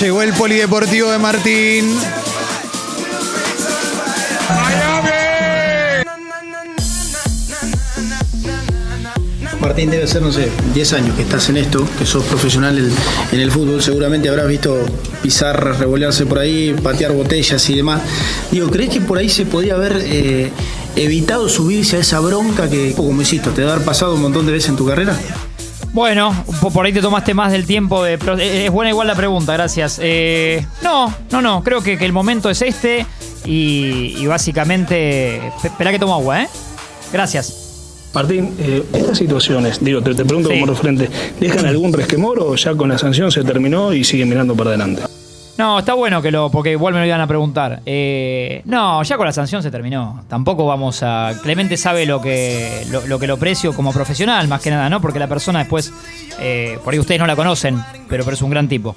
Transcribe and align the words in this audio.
Llegó 0.00 0.22
el 0.22 0.32
polideportivo 0.32 1.08
de 1.12 1.18
Martín. 1.18 1.96
Martín, 9.60 9.90
debe 9.90 10.06
ser, 10.08 10.20
no 10.20 10.32
sé, 10.32 10.50
10 10.74 10.92
años 10.94 11.16
que 11.16 11.22
estás 11.22 11.48
en 11.48 11.58
esto, 11.58 11.86
que 11.96 12.04
sos 12.04 12.24
profesional 12.24 12.76
en, 13.30 13.40
el 13.40 13.50
fútbol, 13.52 13.80
seguramente 13.82 14.28
habrás 14.28 14.48
visto 14.48 14.84
pisar, 15.22 15.78
revolearse 15.78 16.26
por 16.26 16.40
ahí, 16.40 16.74
patear 16.82 17.12
botellas 17.12 17.70
y 17.70 17.76
demás. 17.76 18.02
Digo, 18.50 18.70
¿crees 18.70 18.90
que 18.90 19.00
por 19.00 19.18
ahí 19.18 19.28
se 19.28 19.46
podía 19.46 19.74
haber 19.74 20.02
eh, 20.02 20.50
evitado 20.96 21.48
subirse 21.48 21.98
a 21.98 22.00
esa 22.00 22.18
bronca 22.18 22.68
que, 22.68 22.94
como 22.94 23.22
hiciste, 23.22 23.50
te 23.50 23.60
debe 23.60 23.72
haber 23.72 23.84
pasado 23.84 24.16
un 24.16 24.22
montón 24.22 24.44
de 24.44 24.52
veces 24.52 24.70
en 24.70 24.76
tu 24.76 24.86
carrera? 24.86 25.16
Bueno, 25.94 26.34
po- 26.60 26.70
por 26.70 26.84
ahí 26.84 26.92
te 26.92 27.00
tomaste 27.00 27.32
más 27.34 27.52
del 27.52 27.64
tiempo 27.66 28.02
de... 28.02 28.18
pero 28.18 28.36
Es 28.36 28.70
buena 28.70 28.90
igual 28.90 29.06
la 29.06 29.14
pregunta, 29.14 29.52
gracias. 29.52 29.98
Eh, 30.02 30.66
no, 30.82 31.14
no, 31.30 31.40
no, 31.40 31.62
creo 31.62 31.80
que, 31.82 31.96
que 31.96 32.04
el 32.04 32.12
momento 32.12 32.50
es 32.50 32.60
este 32.62 33.06
y, 33.44 34.14
y 34.18 34.26
básicamente... 34.26 35.52
Pe- 35.62 35.68
Esperá 35.68 35.92
que 35.92 35.98
tomo 36.00 36.14
agua, 36.14 36.42
¿eh? 36.42 36.48
Gracias. 37.12 37.60
Martín, 38.12 38.54
eh, 38.58 38.82
estas 38.92 39.18
situaciones, 39.18 39.82
digo, 39.84 40.02
te, 40.02 40.14
te 40.14 40.24
pregunto 40.24 40.48
Sí. 40.50 40.54
como 40.60 40.66
referente, 40.72 41.08
¿dejan 41.40 41.64
algún 41.66 41.92
resquemor 41.92 42.40
o 42.40 42.54
ya 42.56 42.74
con 42.74 42.88
la 42.88 42.98
sanción 42.98 43.30
se 43.32 43.42
terminó 43.44 43.92
y 43.92 44.02
siguen 44.04 44.28
mirando 44.28 44.54
para 44.56 44.70
adelante? 44.70 45.02
No, 45.56 45.78
está 45.78 45.94
bueno 45.94 46.20
que 46.20 46.30
lo... 46.32 46.50
porque 46.50 46.72
igual 46.72 46.94
me 46.94 47.00
lo 47.00 47.06
iban 47.06 47.20
a 47.20 47.26
preguntar. 47.26 47.80
Eh, 47.86 48.62
no, 48.64 49.02
ya 49.04 49.16
con 49.16 49.26
la 49.26 49.32
sanción 49.32 49.62
se 49.62 49.70
terminó. 49.70 50.24
Tampoco 50.28 50.66
vamos 50.66 51.02
a... 51.02 51.32
Clemente 51.42 51.76
sabe 51.76 52.06
lo 52.06 52.20
que 52.20 52.84
lo, 52.90 53.06
lo 53.06 53.18
que 53.18 53.26
lo 53.28 53.36
precio 53.36 53.72
como 53.74 53.92
profesional, 53.92 54.48
más 54.48 54.60
que 54.60 54.70
nada, 54.70 54.88
¿no? 54.90 55.00
Porque 55.00 55.18
la 55.18 55.28
persona 55.28 55.60
después... 55.60 55.92
eh, 56.40 56.78
por 56.82 56.92
ahí 56.92 56.98
ustedes 56.98 57.20
no 57.20 57.26
la 57.26 57.36
conocen, 57.36 57.80
pero, 58.08 58.24
pero 58.24 58.34
es 58.34 58.42
un 58.42 58.50
gran 58.50 58.68
tipo. 58.68 58.96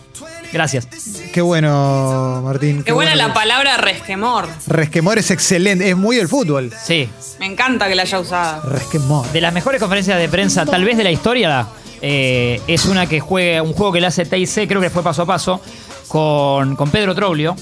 Gracias. 0.51 0.87
Qué 1.33 1.41
bueno, 1.41 2.41
Martín. 2.43 2.81
Qué 2.83 2.91
buena 2.93 3.11
bueno 3.11 3.27
la 3.27 3.33
palabra 3.33 3.77
resquemor. 3.77 4.47
Resquemor 4.65 5.17
es 5.19 5.29
excelente, 5.29 5.89
es 5.89 5.97
muy 5.97 6.15
del 6.15 6.27
fútbol. 6.27 6.71
Sí, 6.81 7.07
Me 7.39 7.45
encanta 7.45 7.87
que 7.87 7.95
la 7.95 8.03
haya 8.03 8.19
usado. 8.19 8.67
Resquemor. 8.69 9.27
De 9.31 9.41
las 9.41 9.53
mejores 9.53 9.79
conferencias 9.79 10.17
de 10.17 10.29
prensa, 10.29 10.65
tal 10.65 10.85
vez 10.85 10.97
de 10.97 11.03
la 11.03 11.11
historia, 11.11 11.67
eh, 12.01 12.61
es 12.67 12.85
una 12.85 13.07
que 13.07 13.19
juega 13.19 13.61
un 13.61 13.73
juego 13.73 13.91
que 13.93 14.01
le 14.01 14.07
hace 14.07 14.25
TIC, 14.25 14.67
creo 14.67 14.79
que 14.81 14.89
fue 14.89 15.03
paso 15.03 15.23
a 15.23 15.25
paso, 15.25 15.59
con, 16.07 16.75
con 16.75 16.89
Pedro 16.91 17.13
Troglio, 17.15 17.55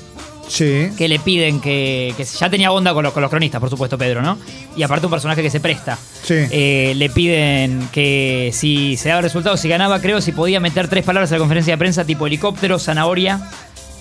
Sí. 0.48 0.90
que 0.96 1.08
le 1.08 1.18
piden 1.18 1.60
que, 1.60 2.14
que 2.16 2.24
ya 2.24 2.50
tenía 2.52 2.72
onda 2.72 2.94
con 2.94 3.04
los, 3.04 3.14
con 3.14 3.22
los 3.22 3.32
cronistas, 3.32 3.60
por 3.60 3.70
supuesto, 3.70 3.98
Pedro, 3.98 4.22
¿no? 4.22 4.38
Y 4.78 4.84
aparte 4.84 5.08
un 5.08 5.12
personaje 5.12 5.42
que 5.42 5.50
se 5.50 5.60
presta. 5.60 5.98
Sí. 6.24 6.36
Eh, 6.52 6.94
le 6.96 7.10
piden 7.10 7.90
que 7.92 8.52
si 8.54 8.96
se 8.98 9.10
daba 9.10 9.22
resultado, 9.22 9.58
si 9.58 9.68
ganaba, 9.70 10.00
creo, 10.02 10.22
si 10.22 10.32
podía 10.34 10.60
meter 10.60 10.88
tres 10.88 11.04
palabras 11.04 11.32
en 11.32 11.38
la 11.38 11.40
conferencia 11.40 11.74
de 11.74 11.78
prensa, 11.80 12.06
tipo 12.06 12.28
helicóptero, 12.28 12.78
zanahoria, 12.78 13.50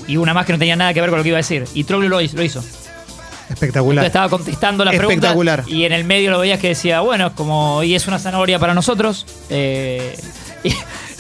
y 0.07 0.19
una 0.19 0.35
más 0.35 0.45
que 0.45 0.53
no 0.53 0.59
tenía 0.59 0.77
nada 0.77 0.93
que 0.93 1.01
ver 1.01 1.09
con 1.09 1.19
lo 1.19 1.23
que 1.23 1.31
iba 1.31 1.39
a 1.39 1.41
decir. 1.41 1.65
Y 1.73 1.85
Troglio 1.85 2.11
lo 2.11 2.21
hizo. 2.21 2.37
Lo 2.37 2.43
hizo. 2.43 2.63
Espectacular. 3.49 4.05
Entonces 4.05 4.07
estaba 4.07 4.29
contestando 4.29 4.85
la 4.85 4.91
pregunta. 4.91 5.15
Espectacular. 5.15 5.65
Y 5.67 5.85
en 5.85 5.93
el 5.93 6.05
medio 6.05 6.31
lo 6.31 6.39
veías 6.41 6.61
que 6.61 6.69
decía, 6.69 7.01
bueno, 7.01 7.29
es 7.29 7.33
como, 7.33 7.83
y 7.83 7.95
es 7.95 8.07
una 8.07 8.19
zanahoria 8.19 8.59
para 8.59 8.75
nosotros. 8.75 9.25
eh, 9.49 10.15
y, 10.65 10.75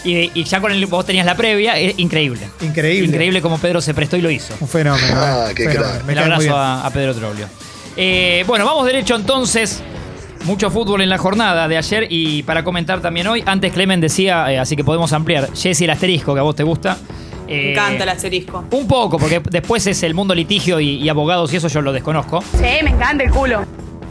y- 0.04 0.30
y 0.34 0.44
ya 0.44 0.60
con 0.60 0.70
el, 0.72 0.84
vos 0.86 1.04
tenías 1.06 1.26
la 1.26 1.34
previa, 1.36 1.78
es 1.78 1.98
increíble. 1.98 2.40
Increíble. 2.60 3.08
Increíble 3.08 3.40
como 3.42 3.58
Pedro 3.58 3.80
se 3.80 3.94
prestó 3.94 4.16
y 4.16 4.20
lo 4.22 4.30
hizo. 4.30 4.54
Un 4.60 4.68
fenómeno. 4.68 5.14
Ah, 5.16 5.46
eh. 5.50 5.54
qué 5.54 5.64
Fenómeno. 5.68 5.90
crack. 5.92 6.04
Me 6.04 6.12
El 6.12 6.18
cae 6.18 6.26
muy 6.26 6.34
abrazo 6.46 6.56
a, 6.58 6.86
a 6.86 6.90
Pedro 6.90 7.14
Troglio. 7.14 7.46
Eh, 7.96 8.44
bueno, 8.46 8.64
vamos 8.64 8.86
derecho 8.86 9.14
entonces. 9.16 9.82
Mucho 10.44 10.70
fútbol 10.70 11.00
en 11.00 11.08
la 11.08 11.16
jornada 11.16 11.66
de 11.68 11.76
ayer 11.78 12.06
y 12.10 12.42
para 12.42 12.62
comentar 12.64 13.00
también 13.00 13.26
hoy. 13.28 13.42
Antes 13.46 13.72
Clemen 13.72 14.00
decía, 14.00 14.52
eh, 14.52 14.58
así 14.58 14.76
que 14.76 14.84
podemos 14.84 15.10
ampliar, 15.14 15.48
Jesse 15.54 15.80
el 15.82 15.90
asterisco, 15.90 16.34
que 16.34 16.40
a 16.40 16.42
vos 16.42 16.54
te 16.54 16.62
gusta. 16.64 16.98
Me 17.46 17.54
Eh, 17.54 17.72
encanta 17.72 18.02
el 18.04 18.10
asterisco. 18.10 18.64
Un 18.70 18.86
poco, 18.86 19.18
porque 19.18 19.40
después 19.50 19.86
es 19.86 20.02
el 20.02 20.12
mundo 20.12 20.34
litigio 20.34 20.80
y, 20.80 20.96
y 21.02 21.08
abogados 21.08 21.50
y 21.52 21.56
eso 21.56 21.68
yo 21.68 21.80
lo 21.80 21.92
desconozco. 21.94 22.42
Sí, 22.58 22.82
me 22.82 22.90
encanta 22.90 23.24
el 23.24 23.30
culo. 23.30 23.64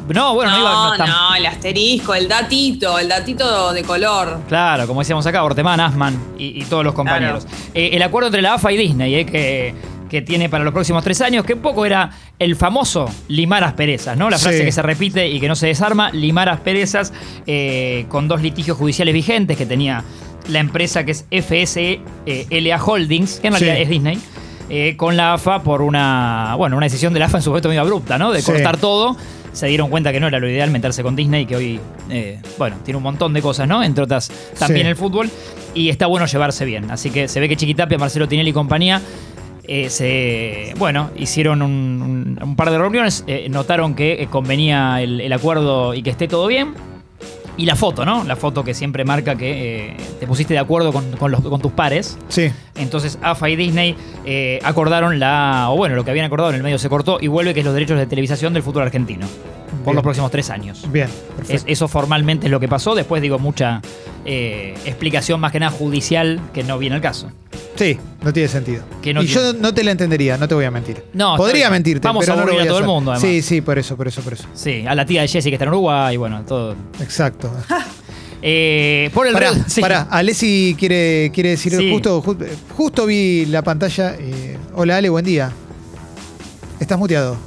No, 0.09 0.33
bueno, 0.33 0.51
no, 0.51 0.59
iba... 0.59 0.69
No, 0.71 0.97
no, 0.97 1.03
tam- 1.03 1.07
no, 1.07 1.35
el 1.35 1.45
asterisco, 1.45 2.13
el 2.13 2.27
datito, 2.27 2.99
el 2.99 3.07
datito 3.07 3.71
de 3.73 3.83
color. 3.83 4.41
Claro, 4.47 4.85
como 4.87 4.99
decíamos 5.01 5.25
acá, 5.25 5.43
Ortemán, 5.43 5.79
Asman 5.79 6.17
y, 6.37 6.61
y 6.61 6.65
todos 6.65 6.83
los 6.83 6.93
compañeros. 6.93 7.47
Eh, 7.73 7.91
el 7.93 8.01
acuerdo 8.03 8.27
entre 8.27 8.41
la 8.41 8.55
AFA 8.55 8.71
y 8.73 8.77
Disney, 8.77 9.15
eh, 9.15 9.25
que, 9.25 9.73
que 10.09 10.21
tiene 10.21 10.49
para 10.49 10.63
los 10.63 10.73
próximos 10.73 11.03
tres 11.03 11.21
años, 11.21 11.45
que 11.45 11.53
un 11.53 11.61
poco 11.61 11.85
era 11.85 12.09
el 12.37 12.55
famoso 12.55 13.09
limar 13.29 13.63
asperezas, 13.63 14.17
¿no? 14.17 14.29
La 14.29 14.37
frase 14.37 14.59
Sí. 14.59 14.65
que 14.65 14.71
se 14.71 14.81
repite 14.81 15.27
y 15.29 15.39
que 15.39 15.47
no 15.47 15.55
se 15.55 15.67
desarma, 15.67 16.11
limar 16.11 16.49
asperezas, 16.49 17.13
eh, 17.47 18.05
con 18.09 18.27
dos 18.27 18.41
litigios 18.41 18.77
judiciales 18.77 19.13
vigentes 19.13 19.57
que 19.57 19.65
tenía 19.65 20.03
la 20.49 20.59
empresa 20.59 21.05
que 21.05 21.11
es 21.13 21.25
FSLA 21.31 22.83
Holdings, 22.83 23.39
que 23.39 23.47
en 23.47 23.53
realidad 23.53 23.75
Sí. 23.75 23.81
es 23.83 23.89
Disney. 23.89 24.19
eh, 24.69 24.95
con 24.97 25.17
la 25.17 25.33
AFA 25.33 25.61
por 25.61 25.81
una, 25.81 26.55
bueno, 26.57 26.77
una 26.77 26.85
decisión 26.85 27.13
de 27.13 27.19
la 27.19 27.25
AFA 27.25 27.37
en 27.37 27.43
su 27.43 27.49
momento 27.49 27.67
medio 27.67 27.81
abrupta, 27.81 28.17
¿no? 28.17 28.31
De 28.31 28.41
Sí. 28.41 28.49
cortar 28.51 28.77
todo. 28.77 29.15
Se 29.53 29.67
dieron 29.67 29.89
cuenta 29.89 30.11
que 30.11 30.19
no 30.19 30.27
era 30.27 30.39
lo 30.39 30.49
ideal 30.49 30.69
meterse 30.71 31.01
con 31.03 31.15
Disney, 31.15 31.45
que 31.45 31.55
hoy, 31.55 31.79
eh, 32.09 32.39
bueno, 32.57 32.75
tiene 32.83 32.97
un 32.97 33.03
montón 33.03 33.33
de 33.33 33.41
cosas, 33.41 33.67
¿no? 33.67 33.81
Entre 33.83 34.03
otras, 34.03 34.29
también 34.59 34.85
Sí. 34.87 34.89
el 34.89 34.95
fútbol. 34.97 35.29
Y 35.75 35.89
está 35.89 36.07
bueno 36.07 36.25
llevarse 36.25 36.65
bien. 36.65 36.91
Así 36.91 37.09
que 37.11 37.27
se 37.27 37.39
ve 37.39 37.47
que 37.47 37.55
Chiquitapia, 37.55 37.97
Marcelo 37.97 38.27
Tinelli 38.27 38.49
y 38.49 38.53
compañía, 38.53 39.01
eh, 39.65 39.89
se, 39.89 40.73
bueno, 40.77 41.09
hicieron 41.17 41.61
un, 41.61 42.35
un- 42.37 42.39
un 42.43 42.55
par 42.55 42.69
de 42.69 42.77
reuniones, 42.77 43.23
eh, 43.27 43.47
notaron 43.49 43.95
que 43.95 44.21
eh, 44.23 44.27
convenía 44.27 45.01
el, 45.01 45.21
el 45.21 45.31
acuerdo 45.31 45.93
y 45.93 46.03
que 46.03 46.09
esté 46.09 46.27
todo 46.27 46.47
bien. 46.47 46.73
Y 47.55 47.65
la 47.67 47.75
foto, 47.75 48.03
¿no? 48.03 48.23
La 48.23 48.35
foto 48.35 48.63
que 48.63 48.73
siempre 48.73 49.05
marca 49.05 49.35
que 49.35 49.89
eh, 49.91 49.97
te 50.19 50.25
pusiste 50.25 50.53
de 50.55 50.59
acuerdo 50.59 50.91
con, 50.91 51.11
con 51.17 51.31
los- 51.31 51.41
con 51.41 51.61
tus 51.61 51.71
pares. 51.71 52.17
Sí. 52.29 52.49
Entonces 52.75 53.19
AFA 53.21 53.49
y 53.49 53.55
Disney 53.55 53.95
eh, 54.25 54.59
acordaron 54.63 55.19
la, 55.19 55.67
o 55.69 55.75
bueno, 55.77 55.93
lo 55.95 56.03
que 56.03 56.09
habían 56.11 56.25
acordado 56.25 56.49
en 56.49 56.55
el 56.55 56.63
medio 56.63 56.79
se 56.79 56.89
cortó 56.89 57.19
y 57.21 57.27
vuelve 57.27 57.53
que 57.53 57.59
es 57.59 57.65
los 57.65 57.73
derechos 57.75 57.99
de 57.99 58.07
televisación 58.07 58.53
del 58.53 58.63
fútbol 58.63 58.81
argentino 58.83 59.27
por 59.83 59.85
Bien. 59.85 59.95
los 59.95 60.03
próximos 60.03 60.31
tres 60.31 60.49
años. 60.49 60.91
Bien. 60.91 61.07
Es- 61.07 61.13
Perfecto. 61.37 61.63
eso 61.67 61.87
formalmente 61.87 62.47
es 62.47 62.51
lo 62.51 62.59
que 62.59 62.67
pasó. 62.67 62.95
Después 62.95 63.21
digo 63.21 63.37
mucha 63.37 63.81
eh, 64.25 64.73
explicación 64.85 65.39
más 65.39 65.51
que 65.51 65.59
nada 65.59 65.71
judicial 65.71 66.39
que 66.53 66.63
no 66.63 66.79
viene 66.79 66.95
al 66.95 67.01
caso. 67.01 67.29
Sí, 67.75 67.97
no 68.21 68.31
tiene 68.31 68.47
sentido. 68.49 68.83
Que 69.01 69.13
no 69.13 69.23
y 69.23 69.25
tiene- 69.25 69.41
yo 69.41 69.53
no 69.53 69.73
te 69.73 69.83
la 69.83 69.91
entendería, 69.91 70.37
no 70.37 70.47
te 70.47 70.53
voy 70.55 70.65
a 70.65 70.71
mentir. 70.71 71.03
No, 71.13 71.33
está 71.33 71.37
Podría 71.37 71.63
bien. 71.65 71.71
mentirte, 71.71 72.07
Vamos 72.07 72.23
pero 72.25 72.33
a 72.33 72.35
no 72.35 72.41
lo 72.41 72.51
aburrir 72.51 72.59
voy 72.61 72.67
a 72.67 72.69
todo 72.69 72.77
el 72.79 72.83
hacer. 72.83 72.93
mundo, 72.95 73.11
además. 73.11 73.29
Sí, 73.29 73.41
sí, 73.41 73.61
por 73.61 73.79
eso, 73.79 73.97
por 73.97 74.07
eso, 74.07 74.21
por 74.21 74.33
eso. 74.33 74.43
Sí, 74.53 74.85
a 74.87 74.93
la 74.95 75.05
tía 75.05 75.21
de 75.21 75.27
Jessy 75.27 75.49
que 75.49 75.55
está 75.55 75.65
en 75.65 75.69
Uruguay, 75.69 76.15
bueno, 76.17 76.43
todo. 76.47 76.75
Exacto. 77.01 77.51
Eh, 78.45 79.09
por 79.13 79.25
el 79.25 79.31
Pará, 79.31 79.51
red- 79.51 79.61
sí. 79.67 79.79
pará. 79.79 80.05
Alessi 80.11 80.75
quiere, 80.77 81.31
quiere 81.33 81.51
decir, 81.51 81.73
Sí. 81.77 81.89
justo, 81.93 82.21
ju- 82.21 82.45
justo, 82.75 83.05
vi 83.05 83.45
la 83.45 83.61
pantalla. 83.61 84.15
eh, 84.19 84.57
hola 84.75 84.97
Ale, 84.97 85.07
buen 85.07 85.23
día. 85.23 85.49
Estás 86.77 86.99
muteado. 86.99 87.37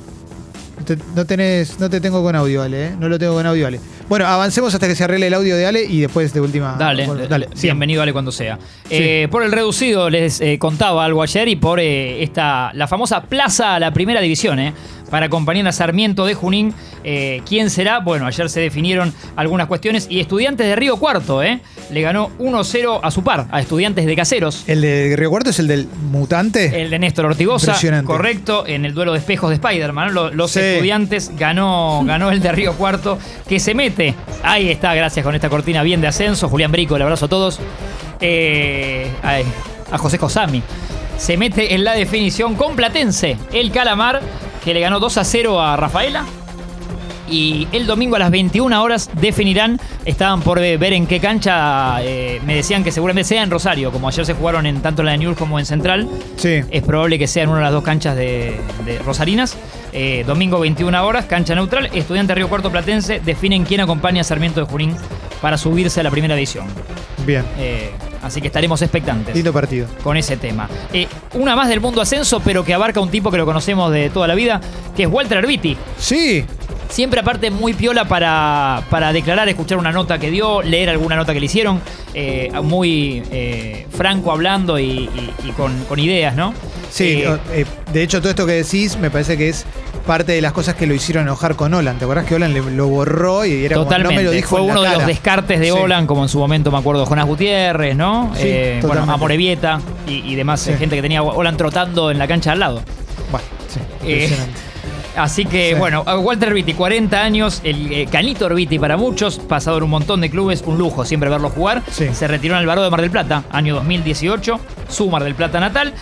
Te- 0.87 0.97
no, 1.15 1.27
tenés, 1.27 1.79
no 1.79 1.91
te 1.91 2.01
tengo 2.01 2.23
con 2.23 2.35
audio, 2.35 2.63
Ale, 2.63 2.87
¿eh? 2.87 2.97
No 2.99 3.11
lo 3.11 3.19
tengo 3.19 3.35
con 3.35 3.45
audio, 3.45 3.67
Ale. 3.67 3.79
Bueno, 4.09 4.25
avancemos 4.27 4.73
hasta 4.73 4.87
que 4.87 4.95
se 4.95 5.03
arregle 5.03 5.27
el 5.27 5.35
audio 5.35 5.57
de 5.57 5.67
Ale 5.67 5.85
y 5.85 6.01
después 6.01 6.33
de 6.33 6.41
última. 6.41 6.77
Dale, 6.79 7.07
bueno, 7.07 7.27
dale, 7.27 7.49
bienvenido 7.61 8.03
Ale 8.03 8.13
cuando 8.13 8.31
sea. 8.31 8.57
Eh, 8.89 9.27
por 9.33 9.43
el 9.43 9.51
reducido 9.51 10.09
les 10.11 10.41
eh, 10.41 10.59
contaba 10.61 11.05
algo 11.05 11.23
ayer 11.23 11.49
y 11.49 11.57
por 11.57 11.81
eh, 11.81 12.23
esta 12.23 12.71
la 12.75 12.87
famosa 12.87 13.23
plaza 13.25 13.75
a 13.75 13.81
la 13.81 13.91
primera 13.93 14.21
división, 14.21 14.61
eh, 14.61 14.73
para 15.11 15.27
acompañar 15.27 15.67
a 15.67 15.73
Sarmiento 15.73 16.25
de 16.25 16.35
Junín. 16.35 16.73
Eh, 17.03 17.41
¿Quién 17.49 17.71
será? 17.71 18.01
Bueno, 18.01 18.27
ayer 18.27 18.49
se 18.51 18.61
definieron 18.61 19.13
algunas 19.37 19.67
cuestiones 19.69 20.07
y 20.11 20.19
Estudiantes 20.21 20.67
de 20.67 20.75
Río 20.77 20.97
Cuarto, 20.97 21.43
eh, 21.43 21.61
le 21.93 22.01
ganó 22.03 22.31
1-0 22.39 23.01
a 23.03 23.11
su 23.13 23.23
par, 23.23 23.47
a 23.53 23.61
Estudiantes 23.61 24.07
de 24.07 24.17
Caseros. 24.17 24.65
El 24.69 24.81
de 24.81 25.15
Río 25.17 25.31
Cuarto 25.31 25.51
es 25.51 25.59
el 25.61 25.69
del 25.69 25.87
mutante. 26.11 26.83
El 26.83 26.91
de 26.91 26.99
Néstor 26.99 27.27
Ortigosa, 27.27 27.77
correcto, 28.05 28.65
en 28.67 28.85
el 28.85 28.95
duelo 28.95 29.13
de 29.13 29.19
espejos 29.19 29.51
de 29.51 29.57
Spider-Man. 29.57 30.15
Los, 30.15 30.51
Sí. 30.51 30.59
estudiantes 30.61 31.31
ganó, 31.37 32.03
ganó 32.05 32.31
el 32.31 32.41
de 32.41 32.53
Río 32.53 32.73
Cuarto, 32.75 33.19
que 33.49 33.61
se 33.61 33.75
mete. 33.75 33.96
Ahí 34.43 34.71
está, 34.71 34.95
gracias 34.95 35.25
con 35.25 35.35
esta 35.35 35.49
cortina 35.49 35.83
bien 35.83 36.01
de 36.01 36.09
ascenso. 36.09 36.49
Julián 36.49 36.73
Brico, 36.73 36.97
el 36.97 37.03
abrazo 37.03 37.27
a 37.27 37.29
todos. 37.29 37.61
Eh, 38.21 39.11
a 39.91 39.99
José 39.99 40.19
Cosami. 40.19 40.63
Se 41.17 41.37
mete 41.37 41.75
en 41.75 41.85
la 41.85 41.95
definición 41.95 42.55
con 42.55 42.77
Platense, 42.77 43.39
el 43.53 43.71
Calamar, 43.71 44.21
que 44.65 44.75
le 44.75 44.81
ganó 44.81 45.01
2 45.01 45.19
a 45.19 45.25
0 45.25 45.61
a 45.61 45.77
Rafaela. 45.77 46.25
Y 47.29 47.67
el 47.73 47.87
domingo 47.87 48.17
a 48.17 48.19
las 48.19 48.31
21 48.31 48.83
horas 48.83 49.11
definirán, 49.21 49.81
estaban 50.05 50.43
por 50.43 50.61
ver 50.61 50.93
en 50.93 51.07
qué 51.07 51.21
cancha, 51.21 52.03
eh, 52.03 52.41
me 52.45 52.55
decían 52.55 52.85
que 52.85 52.93
seguramente 52.93 53.29
sea 53.29 53.43
en 53.43 53.51
Rosario, 53.51 53.91
como 53.91 54.09
ayer 54.09 54.25
se 54.25 54.35
jugaron 54.35 54.67
en 54.67 54.81
tanto 54.81 55.03
en 55.03 55.07
la 55.07 55.17
de 55.17 55.35
como 55.35 55.59
en 55.59 55.67
Central. 55.67 56.09
Sí. 56.37 56.61
Es 56.71 56.83
probable 56.83 57.19
que 57.19 57.27
sea 57.27 57.43
en 57.45 57.49
una 57.49 57.59
de 57.59 57.65
las 57.65 57.73
dos 57.73 57.83
canchas 57.85 58.17
de, 58.17 58.57
de 58.85 58.99
Rosarinas. 59.01 59.57
Eh, 59.93 60.25
domingo 60.27 60.61
21 60.61 61.05
horas, 61.07 61.25
cancha 61.25 61.55
neutral. 61.55 61.89
Estudiante 61.93 62.35
Río 62.35 62.49
Cuarto 62.49 62.71
Platense 62.71 63.21
definen 63.25 63.65
quién 63.65 63.81
acompaña 63.81 64.21
a 64.21 64.25
Sarmiento 64.25 64.61
de 64.61 64.67
Junín 64.67 64.95
para 65.41 65.57
subirse 65.59 66.01
a 66.01 66.03
la 66.03 66.11
primera 66.11 66.35
división. 66.35 66.67
Bien. 67.27 67.45
Eh, 67.59 67.91
así 68.23 68.41
que 68.41 68.49
estaremos 68.49 68.81
expectantes 68.83 69.35
Lindo 69.35 69.53
partido. 69.53 69.87
con 70.03 70.17
ese 70.17 70.37
tema. 70.37 70.69
Eh, 70.93 71.09
una 71.35 71.57
más 71.57 71.69
del 71.69 71.81
mundo 71.81 72.01
ascenso, 72.01 72.41
pero 72.41 72.65
que 72.65 72.75
abarca 72.75 73.01
un 73.01 73.11
tipo 73.11 73.31
que 73.31 73.39
lo 73.39 73.47
conocemos 73.47 73.91
de 73.91 74.11
toda 74.11 74.29
la 74.29 74.35
vida, 74.35 74.61
que 74.95 75.05
es 75.05 75.09
Walter 75.09 75.39
Arbiti. 75.39 75.77
Sí. 75.99 76.45
Siempre 76.89 77.21
aparte 77.21 77.51
muy 77.51 77.75
piola 77.75 78.07
para, 78.07 78.83
para 78.91 79.13
declarar, 79.13 79.49
escuchar 79.49 79.77
una 79.79 79.93
nota 79.93 80.19
que 80.19 80.31
dio, 80.31 80.63
leer 80.63 80.89
alguna 80.89 81.17
nota 81.17 81.33
que 81.35 81.41
le 81.41 81.47
hicieron. 81.47 81.81
eh, 82.19 82.51
muy 82.63 83.23
eh, 83.31 83.87
franco 83.91 84.33
hablando 84.33 84.79
y, 84.79 84.85
y- 84.85 85.35
y 85.45 85.51
con, 85.51 85.85
con 85.85 85.99
ideas, 85.99 86.35
¿no? 86.35 86.55
Sí, 86.91 87.23
Eh, 87.23 87.37
eh, 87.53 87.67
de 87.93 88.03
hecho 88.03 88.21
todo 88.21 88.31
esto 88.31 88.47
que 88.47 88.53
decís 88.53 88.97
me 88.97 89.11
parece 89.11 89.37
que 89.37 89.51
es 89.51 89.67
parte 90.07 90.33
de 90.33 90.41
las 90.41 90.53
cosas 90.53 90.77
que 90.77 90.87
lo 90.87 90.95
hicieron 90.95 91.25
enojar 91.25 91.57
con 91.57 91.75
Olan. 91.75 91.99
¿Te 91.99 92.05
acuerdas 92.05 92.25
que 92.25 92.35
Olan 92.37 92.55
le- 92.55 92.63
lo 92.71 92.87
borró 92.89 93.45
y 93.45 93.67
era 93.67 93.75
como, 93.75 93.85
Totalmente. 93.85 94.15
no 94.15 94.21
me 94.21 94.25
lo 94.25 94.31
dijo 94.31 94.49
Fue 94.49 94.61
en 94.61 94.67
la 94.69 94.73
uno 94.73 94.81
de 94.83 94.89
los 94.89 94.97
cara"? 94.99 95.07
descartes 95.09 95.61
de 95.61 95.67
Sí. 95.67 95.71
Olan, 95.73 96.07
como 96.07 96.23
en 96.23 96.29
su 96.31 96.39
momento 96.39 96.71
me 96.73 96.79
acuerdo 96.79 97.05
Jonás 97.05 97.27
Gutiérrez, 97.27 97.95
¿no? 97.97 98.33
Sí, 98.35 98.43
Eh, 98.45 98.81
bueno. 98.83 99.03
Amorevieta 99.13 99.81
y, 100.07 100.15
y 100.33 100.35
demás 100.37 100.61
Sí. 100.61 100.73
gente 100.79 100.97
que 100.97 101.03
tenía 101.03 101.23
Olan 101.23 101.59
trotando 101.59 102.11
en 102.11 102.19
la 102.19 102.27
cancha 102.27 102.53
al 102.53 102.61
lado. 102.61 102.81
Bueno, 103.31 103.47
sí, 103.69 103.81
impresionante. 104.11 104.61
Así 105.17 105.45
que, 105.47 105.71
Sí. 105.73 105.79
bueno, 105.79 106.03
Walter 106.03 106.53
Vitti, 106.53 106.75
40 106.75 107.23
años, 107.23 107.61
el 107.65 107.91
eh, 107.93 108.07
Canito 108.11 108.47
Orbiti 108.47 108.79
para 108.79 108.97
muchos, 108.97 109.39
pasado 109.39 109.79
en 109.79 109.85
un 109.85 109.91
montón 109.91 110.21
de 110.21 110.31
clubes, 110.31 110.63
un 110.67 110.79
lujo 110.79 111.05
siempre 111.05 111.31
verlo 111.31 111.49
jugar. 111.51 111.83
Sí. 111.91 112.09
Se 112.13 112.29
retiró 112.29 112.55
en 112.55 112.61
el 112.61 112.67
Baró 112.67 112.83
de 112.83 112.91
Mar 112.91 113.01
del 113.01 113.11
Plata, 113.11 113.45
año 113.51 113.75
2018, 113.77 114.61
su 114.89 115.09
Mar 115.11 115.25
del 115.25 115.35
Plata 115.35 115.59
natal. 115.61 115.95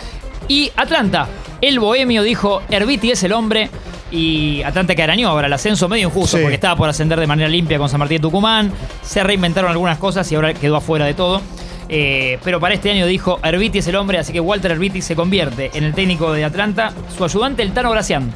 Y 0.47 0.71
Atlanta, 0.75 1.27
el 1.61 1.79
bohemio 1.79 2.21
dijo, 2.23 2.61
Herbiti 2.69 3.11
es 3.11 3.23
el 3.23 3.31
hombre. 3.33 3.69
Y 4.11 4.61
Atlanta 4.63 4.93
que 4.95 5.01
arañó 5.01 5.29
ahora 5.29 5.47
el 5.47 5.53
ascenso 5.53 5.89
medio 5.89 6.07
injusto 6.07 6.37
Sí. 6.37 6.43
porque 6.43 6.55
estaba 6.55 6.75
por 6.75 6.87
ascender 6.87 7.19
de 7.19 7.25
manera 7.27 7.49
limpia 7.49 7.77
con 7.79 7.89
San 7.89 7.99
Martín 7.99 8.17
de 8.17 8.21
Tucumán. 8.21 8.71
Se 9.01 9.23
reinventaron 9.23 9.71
algunas 9.71 9.97
cosas 9.97 10.31
y 10.31 10.35
ahora 10.35 10.53
quedó 10.53 10.75
afuera 10.75 11.05
de 11.05 11.15
todo. 11.15 11.41
Eh, 11.89 12.37
pero 12.43 12.59
para 12.59 12.75
este 12.75 12.91
año 12.91 13.07
dijo, 13.07 13.39
Herbiti 13.43 13.79
es 13.79 13.87
el 13.87 13.95
hombre, 13.95 14.19
así 14.19 14.31
que 14.31 14.39
Walter 14.39 14.71
Herbiti 14.71 15.01
se 15.01 15.15
convierte 15.15 15.71
en 15.73 15.83
el 15.83 15.93
técnico 15.93 16.31
de 16.33 16.45
Atlanta. 16.45 16.93
Su 17.17 17.23
ayudante, 17.25 17.63
el 17.63 17.71
Tano 17.73 17.89
Gracián. 17.91 18.31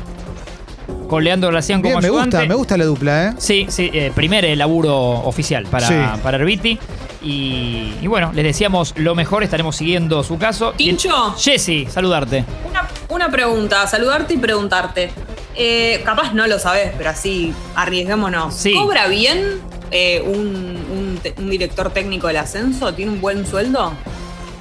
Con 1.10 1.24
Leandro 1.24 1.50
Gracián 1.50 1.82
como 1.82 1.90
Bien, 1.98 2.02
me 2.02 2.08
ayudante. 2.08 2.38
gusta, 2.38 2.48
me 2.48 2.56
gusta 2.56 2.78
la 2.78 2.86
dupla, 2.86 3.28
¿eh? 3.30 3.34
Sí, 3.40 3.66
sí, 3.70 3.90
eh, 3.94 4.12
primer 4.14 4.46
eh, 4.46 4.56
laburo 4.56 4.96
oficial 4.96 5.66
para, 5.66 5.88
Sí. 5.88 5.96
para 6.24 6.38
Herbiti. 6.38 6.78
Y, 7.22 7.96
y 8.02 8.08
bueno, 8.08 8.32
les 8.34 8.46
decíamos 8.46 8.94
lo 8.96 9.16
mejor, 9.16 9.44
estaremos 9.44 9.76
siguiendo 9.76 10.24
su 10.24 10.38
caso. 10.38 10.74
Tincho. 10.78 11.34
Jessy, 11.38 11.88
saludarte. 11.90 12.46
Una, 12.70 12.88
una 13.10 13.30
pregunta, 13.32 13.86
saludarte 13.88 14.36
y 14.36 14.38
preguntarte. 14.38 15.10
Eh, 15.56 16.02
capaz 16.06 16.34
no 16.34 16.48
lo 16.48 16.60
sabes, 16.60 16.92
pero 16.98 17.10
así 17.10 17.54
arriesguémonos. 17.76 18.54
Sí. 18.54 18.74
¿Cobra 18.74 19.08
bien 19.08 19.60
eh, 19.92 20.22
un, 20.26 20.38
un 20.38 21.20
te- 21.22 21.34
un 21.40 21.50
director 21.50 21.90
técnico 21.90 22.28
del 22.28 22.38
ascenso? 22.38 22.94
¿Tiene 22.94 23.12
un 23.12 23.20
buen 23.20 23.46
sueldo? 23.46 23.92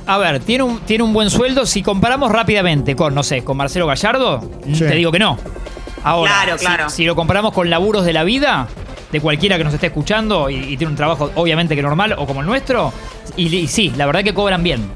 A 0.06 0.16
ver, 0.18 0.40
tiene 0.40 0.64
un, 0.64 0.80
tiene 0.80 1.04
un 1.04 1.12
buen 1.12 1.28
sueldo. 1.30 1.66
Si 1.66 1.82
comparamos 1.82 2.32
rápidamente 2.32 2.96
con, 2.96 3.14
no 3.14 3.22
sé, 3.22 3.44
con 3.44 3.56
Marcelo 3.58 3.86
Gallardo, 3.86 4.40
Sí. 4.72 4.78
te 4.80 4.94
digo 4.94 5.12
que 5.12 5.18
no. 5.18 5.38
Ahora, 6.04 6.32
Claro, 6.32 6.58
si- 6.58 6.64
claro. 6.64 6.90
Si, 6.90 7.04
lo 7.04 7.14
comparamos 7.16 7.52
con 7.52 7.68
laburos 7.70 8.04
de 8.04 8.12
la 8.12 8.24
vida, 8.24 8.66
de 9.12 9.20
cualquiera 9.20 9.56
que 9.58 9.64
nos 9.64 9.74
esté 9.74 9.86
escuchando 9.88 10.50
y, 10.50 10.56
y 10.56 10.76
tiene 10.76 10.88
un 10.90 10.96
trabajo 10.96 11.30
obviamente 11.34 11.74
que 11.74 11.82
normal 11.82 12.14
o 12.18 12.26
como 12.26 12.40
el 12.40 12.46
nuestro, 12.46 12.92
y, 13.36 13.54
y 13.54 13.66
sí, 13.68 13.92
la 13.96 14.06
verdad 14.06 14.22
que 14.24 14.34
cobran 14.34 14.62
bien. 14.62 14.90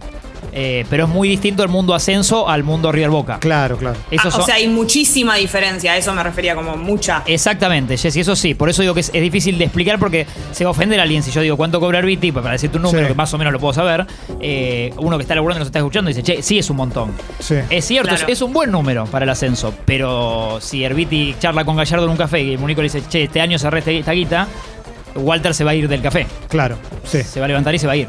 Eh, 0.54 0.84
pero 0.90 1.04
es 1.04 1.08
muy 1.10 1.28
distinto 1.28 1.62
el 1.62 1.70
mundo 1.70 1.94
ascenso 1.94 2.46
al 2.48 2.62
mundo 2.62 2.92
River 2.92 3.08
Boca. 3.08 3.38
Claro, 3.40 3.78
claro. 3.78 3.96
Ah, 4.18 4.30
son- 4.30 4.42
O 4.42 4.44
sea, 4.44 4.56
hay 4.56 4.68
muchísima 4.68 5.36
diferencia, 5.36 5.92
a 5.92 5.96
eso 5.96 6.12
me 6.12 6.22
refería 6.22 6.54
como 6.54 6.76
mucha. 6.76 7.22
Exactamente, 7.24 7.96
Jessy, 7.96 8.20
eso 8.20 8.36
sí. 8.36 8.52
Por 8.54 8.68
eso 8.68 8.82
digo 8.82 8.92
que 8.92 9.00
es, 9.00 9.10
es 9.14 9.22
difícil 9.22 9.56
de 9.56 9.64
explicar 9.64 9.98
porque 9.98 10.26
se 10.52 10.64
va 10.64 10.68
a 10.68 10.72
ofender 10.72 11.00
a 11.00 11.04
alguien 11.04 11.22
si 11.22 11.30
yo 11.30 11.40
digo 11.40 11.56
cuánto 11.56 11.80
cobra 11.80 12.00
Herbiti, 12.00 12.32
pues 12.32 12.42
para 12.42 12.52
decirte 12.52 12.76
un 12.76 12.82
número 12.82 13.06
Sí. 13.06 13.08
que 13.12 13.14
más 13.16 13.32
o 13.32 13.38
menos 13.38 13.52
lo 13.52 13.58
puedo 13.60 13.72
saber. 13.72 14.06
eh, 14.40 14.92
uno 14.98 15.16
que 15.16 15.22
está 15.22 15.34
laburando 15.34 15.58
y 15.58 15.60
nos 15.60 15.68
está 15.68 15.78
escuchando 15.78 16.08
dice, 16.08 16.22
che, 16.22 16.42
sí 16.42 16.58
es 16.58 16.68
un 16.68 16.76
montón. 16.76 17.12
Sí. 17.38 17.54
Es 17.70 17.86
cierto, 17.86 18.10
Claro. 18.10 18.26
es, 18.26 18.32
es 18.32 18.42
un 18.42 18.52
buen 18.52 18.70
número 18.70 19.04
para 19.06 19.22
el 19.24 19.30
ascenso, 19.30 19.72
pero 19.86 20.58
si 20.60 20.84
Herbiti 20.84 21.34
charla 21.38 21.64
con 21.64 21.76
Gallardo 21.76 22.04
en 22.04 22.10
un 22.10 22.16
café 22.16 22.40
y 22.42 22.58
Munico 22.58 22.82
le 22.82 22.86
dice, 22.88 23.02
che, 23.08 23.22
este 23.24 23.40
año 23.40 23.58
cerré 23.58 23.78
esta 23.98 24.12
guita, 24.12 24.48
Walter 25.14 25.54
se 25.54 25.64
va 25.64 25.70
a 25.72 25.74
ir 25.74 25.88
del 25.88 26.02
café. 26.02 26.26
Claro, 26.48 26.76
sí. 27.04 27.22
Se 27.22 27.38
va 27.40 27.46
a 27.46 27.48
levantar 27.48 27.74
y 27.74 27.78
se 27.78 27.86
va 27.86 27.92
a 27.92 27.96
ir. 27.96 28.08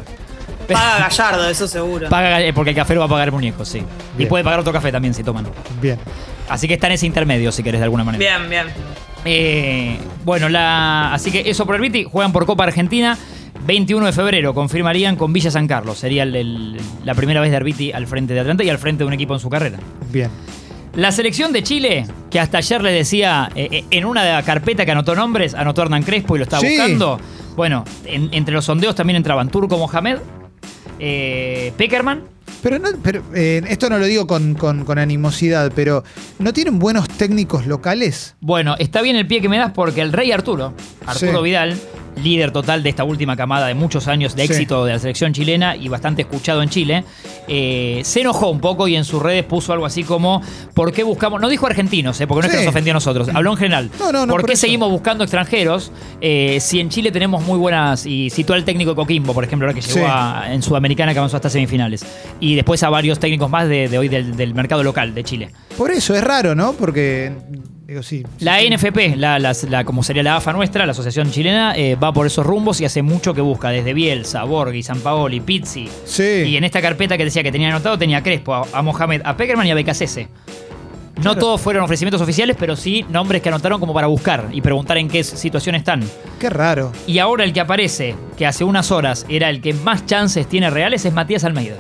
Paga 0.74 1.00
Gallardo, 1.08 1.50
eso 1.50 1.68
seguro. 1.68 2.10
Paga, 2.10 2.42
eh, 2.42 2.54
porque 2.54 2.72
el 2.72 2.76
café 2.76 2.94
lo 2.94 3.02
va 3.02 3.06
a 3.06 3.10
pagar 3.10 3.28
el 3.28 3.34
muñeco, 3.34 3.66
sí. 3.66 3.84
Y 4.18 4.26
puede 4.26 4.44
pagar 4.44 4.60
otro 4.60 4.72
café 4.74 4.92
también 4.92 5.14
si 5.14 5.24
toman. 5.24 5.46
Bien. 5.82 5.98
Así 6.50 6.68
que 6.68 6.74
está 6.76 6.88
en 6.88 6.94
ese 6.94 7.06
intermedio, 7.06 7.52
si 7.52 7.64
querés, 7.64 7.80
de 7.82 7.86
alguna 7.86 8.04
manera. 8.04 8.38
Bien, 8.38 8.50
bien. 8.50 8.68
Eh, 9.26 9.98
bueno, 10.26 10.50
la, 10.50 11.14
así 11.14 11.32
que 11.32 11.50
eso 11.50 11.66
por 11.66 11.76
el 11.76 11.82
Viti. 11.82 12.04
Juegan 12.04 12.32
por 12.32 12.46
Copa 12.46 12.64
Argentina. 12.66 13.18
21 13.66 14.06
de 14.08 14.12
febrero 14.12 14.54
confirmarían 14.54 15.16
con 15.16 15.32
Villa 15.32 15.50
San 15.50 15.68
Carlos. 15.68 15.98
Sería 15.98 16.24
el- 16.24 16.36
el- 16.36 16.78
la 17.06 17.14
primera 17.16 17.40
vez 17.40 17.50
de 17.52 17.56
Arbiti 17.58 17.92
al 17.94 18.08
frente 18.08 18.34
de 18.34 18.42
Atlanta 18.42 18.64
y 18.64 18.70
al 18.70 18.78
frente 18.78 19.04
de 19.04 19.08
un 19.08 19.14
equipo 19.14 19.34
en 19.34 19.40
su 19.40 19.50
carrera. 19.50 19.78
Bien. 20.12 20.30
La 20.96 21.12
selección 21.12 21.54
de 21.54 21.64
Chile, 21.64 22.06
que 22.30 22.40
hasta 22.40 22.58
ayer 22.58 22.82
le 22.84 22.92
decía, 22.92 23.50
eh, 23.56 23.86
en 23.90 24.06
una 24.06 24.42
carpeta 24.44 24.84
que 24.86 24.92
anotó 24.92 25.16
nombres, 25.16 25.54
anotó 25.54 25.82
Hernán 25.84 26.04
Crespo 26.04 26.36
y 26.36 26.40
lo 26.40 26.44
estaba 26.44 26.62
Sí. 26.62 26.76
buscando. 26.76 27.20
Bueno, 27.56 27.86
en- 28.06 28.30
entre 28.34 28.54
los 28.54 28.66
sondeos 28.66 28.94
también 28.96 29.16
entraban 29.18 29.50
Turco 29.50 29.78
Mohamed, 29.78 30.18
eh, 31.00 31.74
Peckerman. 31.78 32.22
Pero, 32.62 32.80
no, 32.80 32.88
pero 33.04 33.22
eh, 33.36 33.62
esto 33.68 33.90
no 33.90 33.98
lo 34.00 34.06
digo 34.06 34.26
con, 34.26 34.54
con- 34.56 34.86
con 34.86 34.98
animosidad, 34.98 35.72
pero 35.76 36.04
¿no 36.40 36.54
tienen 36.54 36.80
buenos 36.80 37.08
técnicos 37.10 37.66
locales? 37.68 38.36
Bueno, 38.40 38.76
está 38.80 39.02
bien 39.02 39.16
el 39.18 39.28
pie 39.28 39.42
que 39.42 39.50
me 39.50 39.58
das 39.58 39.72
porque 39.74 40.00
el 40.02 40.14
rey 40.14 40.32
Arturo, 40.32 40.74
Arturo 41.06 41.38
Sí. 41.40 41.44
Vidal, 41.44 41.78
líder 42.22 42.52
total 42.52 42.84
de 42.84 42.90
esta 42.90 43.04
última 43.04 43.36
camada 43.36 43.68
de 43.68 43.74
muchos 43.74 44.08
años 44.08 44.36
de 44.36 44.46
Sí. 44.48 44.54
éxito 44.54 44.86
de 44.86 44.94
la 44.94 45.00
selección 45.00 45.34
chilena 45.34 45.76
y 45.76 45.88
bastante 45.90 46.22
escuchado 46.24 46.62
en 46.62 46.70
Chile, 46.70 47.04
eh, 47.48 48.02
se 48.04 48.22
enojó 48.22 48.50
un 48.50 48.60
poco 48.60 48.88
y 48.88 48.96
en 48.96 49.04
sus 49.06 49.22
redes 49.22 49.44
puso 49.46 49.74
algo 49.74 49.86
así 49.86 50.04
como 50.04 50.42
¿por 50.74 50.92
qué 50.92 51.04
buscamos? 51.04 51.42
No 51.42 51.50
dijo 51.50 51.66
argentinos, 51.68 52.20
eh, 52.22 52.28
porque 52.28 52.48
no 52.48 52.52
es 52.54 52.60
que 52.60 52.66
nos 52.66 52.70
ofendió 52.70 52.92
a 52.92 52.96
nosotros, 52.96 53.30
habló 53.34 53.52
en 53.52 53.58
general. 53.58 53.90
No, 54.00 54.12
no, 54.12 54.26
no, 54.26 54.34
¿Por, 54.34 54.42
por 54.42 54.50
qué 54.50 54.54
eso. 54.54 54.62
seguimos 54.62 54.90
buscando 54.92 55.24
extranjeros 55.24 55.92
eh, 56.22 56.58
si 56.62 56.80
en 56.80 56.90
Chile 56.90 57.12
tenemos 57.12 57.44
muy 57.44 57.58
buenas, 57.58 58.06
y 58.06 58.30
citó 58.30 58.54
al 58.54 58.64
técnico 58.64 58.92
de 58.92 58.96
Coquimbo, 58.96 59.34
por 59.34 59.44
ejemplo, 59.44 59.68
ahora 59.68 59.80
que 59.80 59.86
llegó 59.86 60.00
Sí. 60.00 60.04
a- 60.06 60.46
en 60.54 60.62
Sudamericana 60.62 61.14
que 61.14 61.20
avanzó 61.20 61.38
hasta 61.38 61.50
semifinales, 61.50 62.06
y 62.40 62.56
después 62.56 62.82
a 62.84 62.90
varios 62.90 63.20
técnicos 63.20 63.50
más 63.50 63.68
de, 63.68 63.88
de 63.90 63.98
hoy 63.98 64.08
del, 64.08 64.36
del 64.38 64.54
mercado 64.54 64.84
local 64.84 65.14
de 65.14 65.24
Chile. 65.24 65.50
Por 65.78 65.92
eso 65.92 66.16
es 66.16 66.24
raro, 66.24 66.56
¿no? 66.56 66.74
Porque, 66.74 67.32
digo, 67.88 68.02
sí. 68.04 68.24
La 68.40 68.60
sí, 68.60 68.70
NFP, 68.70 69.16
la, 69.18 69.40
la- 69.40 69.54
la- 69.70 69.84
como 69.84 70.04
sería 70.04 70.24
la 70.24 70.38
AFA 70.38 70.54
nuestra, 70.54 70.86
la 70.86 70.92
Asociación 70.94 71.32
Chilena, 71.32 71.74
eh, 71.76 71.96
va 71.96 72.14
por 72.14 72.26
esos 72.28 72.46
rumbos 72.46 72.80
y 72.82 72.86
hace 72.86 73.02
mucho 73.02 73.34
que 73.34 73.42
busca, 73.42 73.70
desde 73.70 73.94
Bielsa, 73.94 74.44
Borghi, 74.44 74.84
San 74.84 75.00
Paoli, 75.02 75.40
Pizzi. 75.42 75.90
Sí. 76.06 76.44
Y 76.48 76.58
en 76.58 76.64
esta 76.64 76.82
carpeta 76.82 77.18
que 77.18 77.26
decía 77.26 77.44
que 77.44 77.52
tenía 77.52 77.70
anotado 77.70 77.98
tenía 77.98 78.18
a 78.20 78.24
Crespo, 78.24 78.54
a, 78.54 78.66
a 78.74 78.82
Mohamed, 78.82 79.22
a 79.26 79.36
Peckerman 79.36 79.68
y 79.68 79.72
a 79.72 79.76
Becasese. 79.76 80.28
No 81.18 81.22
Claro. 81.22 81.40
todos 81.40 81.62
fueron 81.62 81.84
ofrecimientos 81.84 82.22
oficiales, 82.22 82.58
pero 82.60 82.76
sí 82.76 83.06
nombres 83.10 83.42
que 83.44 83.50
anotaron 83.50 83.80
como 83.80 83.94
para 83.94 84.08
buscar 84.08 84.50
y 84.52 84.62
preguntar 84.62 84.98
en 84.98 85.08
qué 85.08 85.24
situación 85.24 85.76
están. 85.76 86.02
Qué 86.40 86.50
raro. 86.50 86.92
Y 87.06 87.20
ahora 87.20 87.44
el 87.44 87.54
que 87.54 87.60
aparece, 87.60 88.16
que 88.36 88.48
hace 88.48 88.64
unas 88.64 88.92
horas 88.92 89.24
era 89.30 89.50
el 89.52 89.62
que 89.62 89.74
más 89.74 90.08
chances 90.08 90.48
tiene 90.48 90.72
reales, 90.72 91.06
es 91.06 91.14
Matías 91.14 91.44
Almeida. 91.44 91.76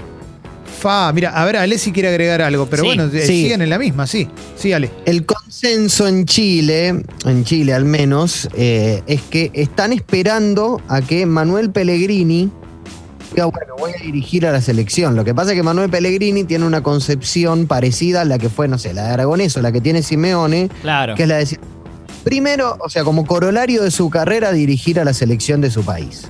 Fa, 0.84 1.13
mira, 1.13 1.30
a 1.30 1.46
ver, 1.46 1.56
Ale 1.56 1.78
si 1.78 1.94
quiere 1.94 2.10
agregar 2.10 2.42
algo, 2.42 2.66
pero 2.66 2.84
Sí. 2.84 2.88
bueno, 2.90 3.06
eh, 3.06 3.22
Sí. 3.25 3.44
siguen 3.44 3.62
en 3.62 3.70
la 3.70 3.80
misma, 3.80 4.06
sí. 4.06 4.28
Sí, 4.58 4.74
Ale. 4.74 4.92
El 5.06 5.25
consenso 5.25 6.10
en 6.10 6.25
Chile, 6.25 6.90
en 7.25 7.44
Chile 7.46 7.74
al 7.74 7.86
menos, 7.86 8.50
eh, 8.58 9.02
es 9.08 9.22
que 9.22 9.50
están 9.54 9.94
esperando 9.94 10.82
a 10.90 11.00
que 11.02 11.25
Manuel 11.25 11.70
Pellegrini 11.72 12.52
diga, 13.34 13.46
bueno, 13.46 13.75
voy 13.80 13.92
a 13.98 14.04
dirigir 14.04 14.46
a 14.46 14.52
la 14.52 14.60
selección. 14.60 15.16
Lo 15.16 15.24
que 15.24 15.34
pasa 15.34 15.52
es 15.52 15.56
que 15.56 15.63
Manuel 15.63 15.90
Pellegrini 15.90 16.44
tiene 16.44 16.66
una 16.66 16.84
concepción 16.84 17.66
parecida 17.66 18.20
a 18.20 18.25
la 18.25 18.38
que 18.38 18.50
fue, 18.50 18.68
no 18.68 18.78
sé, 18.78 18.94
la 18.94 19.06
de 19.06 19.12
Aragonés 19.13 19.56
o 19.56 19.62
la 19.62 19.72
que 19.72 19.80
tiene 19.80 20.04
Simeone, 20.04 20.70
Claro. 20.82 21.16
que 21.16 21.24
es 21.24 21.30
la 21.30 21.36
de 21.36 21.40
decir, 21.40 21.60
primero, 22.25 22.75
o 22.82 22.90
sea, 22.90 23.06
como 23.06 23.25
corolario 23.25 23.84
de 23.84 23.90
su 23.92 24.10
carrera, 24.10 24.52
dirigir 24.52 25.00
a 25.00 25.06
la 25.06 25.13
selección 25.13 25.62
de 25.62 25.72
su 25.72 25.82
país. 25.84 26.24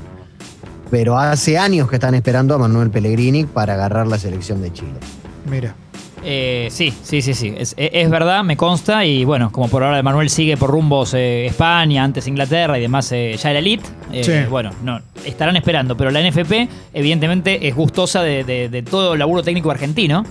Pero 0.93 1.17
hace 1.17 1.57
años 1.57 1.89
que 1.89 1.95
están 1.95 2.13
esperando 2.13 2.53
a 2.53 2.59
Manuel 2.59 2.91
Pellegrini 2.91 3.45
para 3.45 3.73
agarrar 3.73 4.05
la 4.05 4.19
selección 4.19 4.61
de 4.61 4.71
Chile. 4.71 4.91
Mira. 5.49 5.73
Eh, 6.23 6.67
sí, 6.69 6.93
sí, 7.01 7.23
sí, 7.23 7.33
sí. 7.33 7.51
Es, 7.57 7.73
es- 7.77 8.09
verdad, 8.11 8.43
me 8.43 8.55
consta. 8.55 9.03
Y 9.03 9.25
bueno, 9.25 9.51
como 9.51 9.69
por 9.69 9.81
ahora 9.83 10.03
Manuel 10.03 10.29
sigue 10.29 10.55
por 10.55 10.69
rumbos 10.69 11.15
eh, 11.15 11.47
España, 11.47 12.03
antes 12.03 12.27
Inglaterra 12.27 12.77
y 12.77 12.81
demás, 12.83 13.11
eh, 13.11 13.35
ya 13.41 13.49
era 13.49 13.57
elite. 13.57 13.83
eh, 14.11 14.23
Sí. 14.23 14.47
Bueno, 14.47 14.69
no, 14.83 15.01
estarán 15.25 15.55
esperando. 15.55 15.97
Pero 15.97 16.11
la 16.11 16.19
NFP, 16.21 16.69
evidentemente, 16.93 17.67
es 17.67 17.73
gustosa 17.75 18.21
de, 18.21 18.43
de- 18.43 18.69
de 18.69 18.83
todo 18.83 19.13
el 19.13 19.19
laburo 19.19 19.41
técnico 19.41 19.71
argentino. 19.71 20.23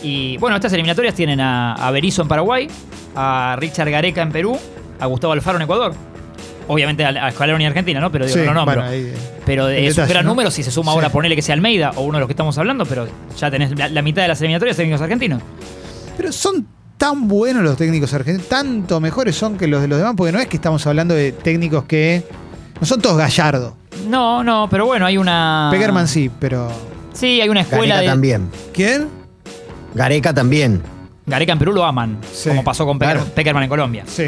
Y 0.00 0.36
bueno, 0.36 0.54
estas 0.54 0.72
eliminatorias 0.74 1.14
tienen 1.16 1.40
a, 1.40 1.74
a 1.74 1.90
Berizzo 1.90 2.22
en 2.22 2.28
Paraguay, 2.28 2.68
a 3.16 3.56
Richard 3.58 3.90
Gareca 3.90 4.22
en 4.22 4.30
Perú, 4.30 4.56
a 5.00 5.06
Gustavo 5.06 5.32
Alfaro 5.32 5.56
en 5.56 5.62
Ecuador. 5.62 5.92
Obviamente 6.68 7.04
a, 7.04 7.26
a 7.26 7.30
Scaloni 7.32 7.64
en 7.64 7.68
Argentina, 7.70 8.00
¿no? 8.00 8.10
Pero 8.10 8.24
digo, 8.26 8.38
Sí, 8.38 8.44
no 8.44 8.52
lo 8.52 8.60
nombro. 8.60 8.76
bueno, 8.76 8.90
ahí, 8.90 9.02
eh, 9.02 9.14
Pero 9.44 9.66
un 9.66 9.72
detalle, 9.74 10.08
gran 10.12 10.24
¿no? 10.24 10.30
número 10.30 10.50
si 10.50 10.62
se 10.62 10.70
suma 10.70 10.92
Sí. 10.92 10.96
ahora, 10.96 11.10
ponele 11.10 11.36
que 11.36 11.42
sea 11.42 11.54
Almeida 11.54 11.92
o 11.96 12.02
uno 12.02 12.14
de 12.14 12.20
los 12.20 12.28
que 12.28 12.32
estamos 12.32 12.56
hablando, 12.58 12.86
pero 12.86 13.06
ya 13.38 13.50
tenés 13.50 13.78
la, 13.78 13.88
la 13.88 14.02
mitad 14.02 14.22
de 14.22 14.28
las 14.28 14.40
eliminatorias 14.40 14.76
técnicos 14.76 15.00
argentinos. 15.02 15.42
Pero 16.16 16.32
son 16.32 16.66
tan 16.96 17.28
buenos 17.28 17.62
los 17.62 17.76
técnicos 17.76 18.14
argentinos, 18.14 18.48
tanto 18.48 19.00
mejores 19.00 19.34
son 19.36 19.58
que 19.58 19.66
los 19.66 19.82
de 19.82 19.88
los 19.88 19.98
demás, 19.98 20.14
porque 20.16 20.32
no 20.32 20.38
es 20.38 20.46
que 20.46 20.56
estamos 20.56 20.86
hablando 20.86 21.14
de 21.14 21.32
técnicos 21.32 21.84
que. 21.84 22.22
No 22.80 22.86
son 22.86 23.00
todos 23.00 23.16
Gallardo. 23.18 23.76
No, 24.08 24.42
no, 24.42 24.68
pero 24.70 24.86
bueno, 24.86 25.06
hay 25.06 25.16
una. 25.18 25.68
Peckerman 25.70 26.08
sí, 26.08 26.30
pero. 26.40 26.68
Sí, 27.12 27.40
hay 27.40 27.48
una 27.48 27.60
escuela 27.60 27.96
Gareca 27.96 28.00
de. 28.00 28.06
también. 28.08 28.50
¿Quién? 28.72 29.08
Gareca 29.94 30.32
también. 30.34 30.82
Gareca 31.26 31.52
en 31.52 31.58
Perú 31.58 31.72
lo 31.72 31.84
aman, 31.84 32.18
Sí, 32.32 32.48
como 32.48 32.64
pasó 32.64 32.84
con 32.84 32.98
claro. 32.98 33.24
Peckerman 33.34 33.62
en 33.64 33.68
Colombia. 33.68 34.04
Sí. 34.06 34.24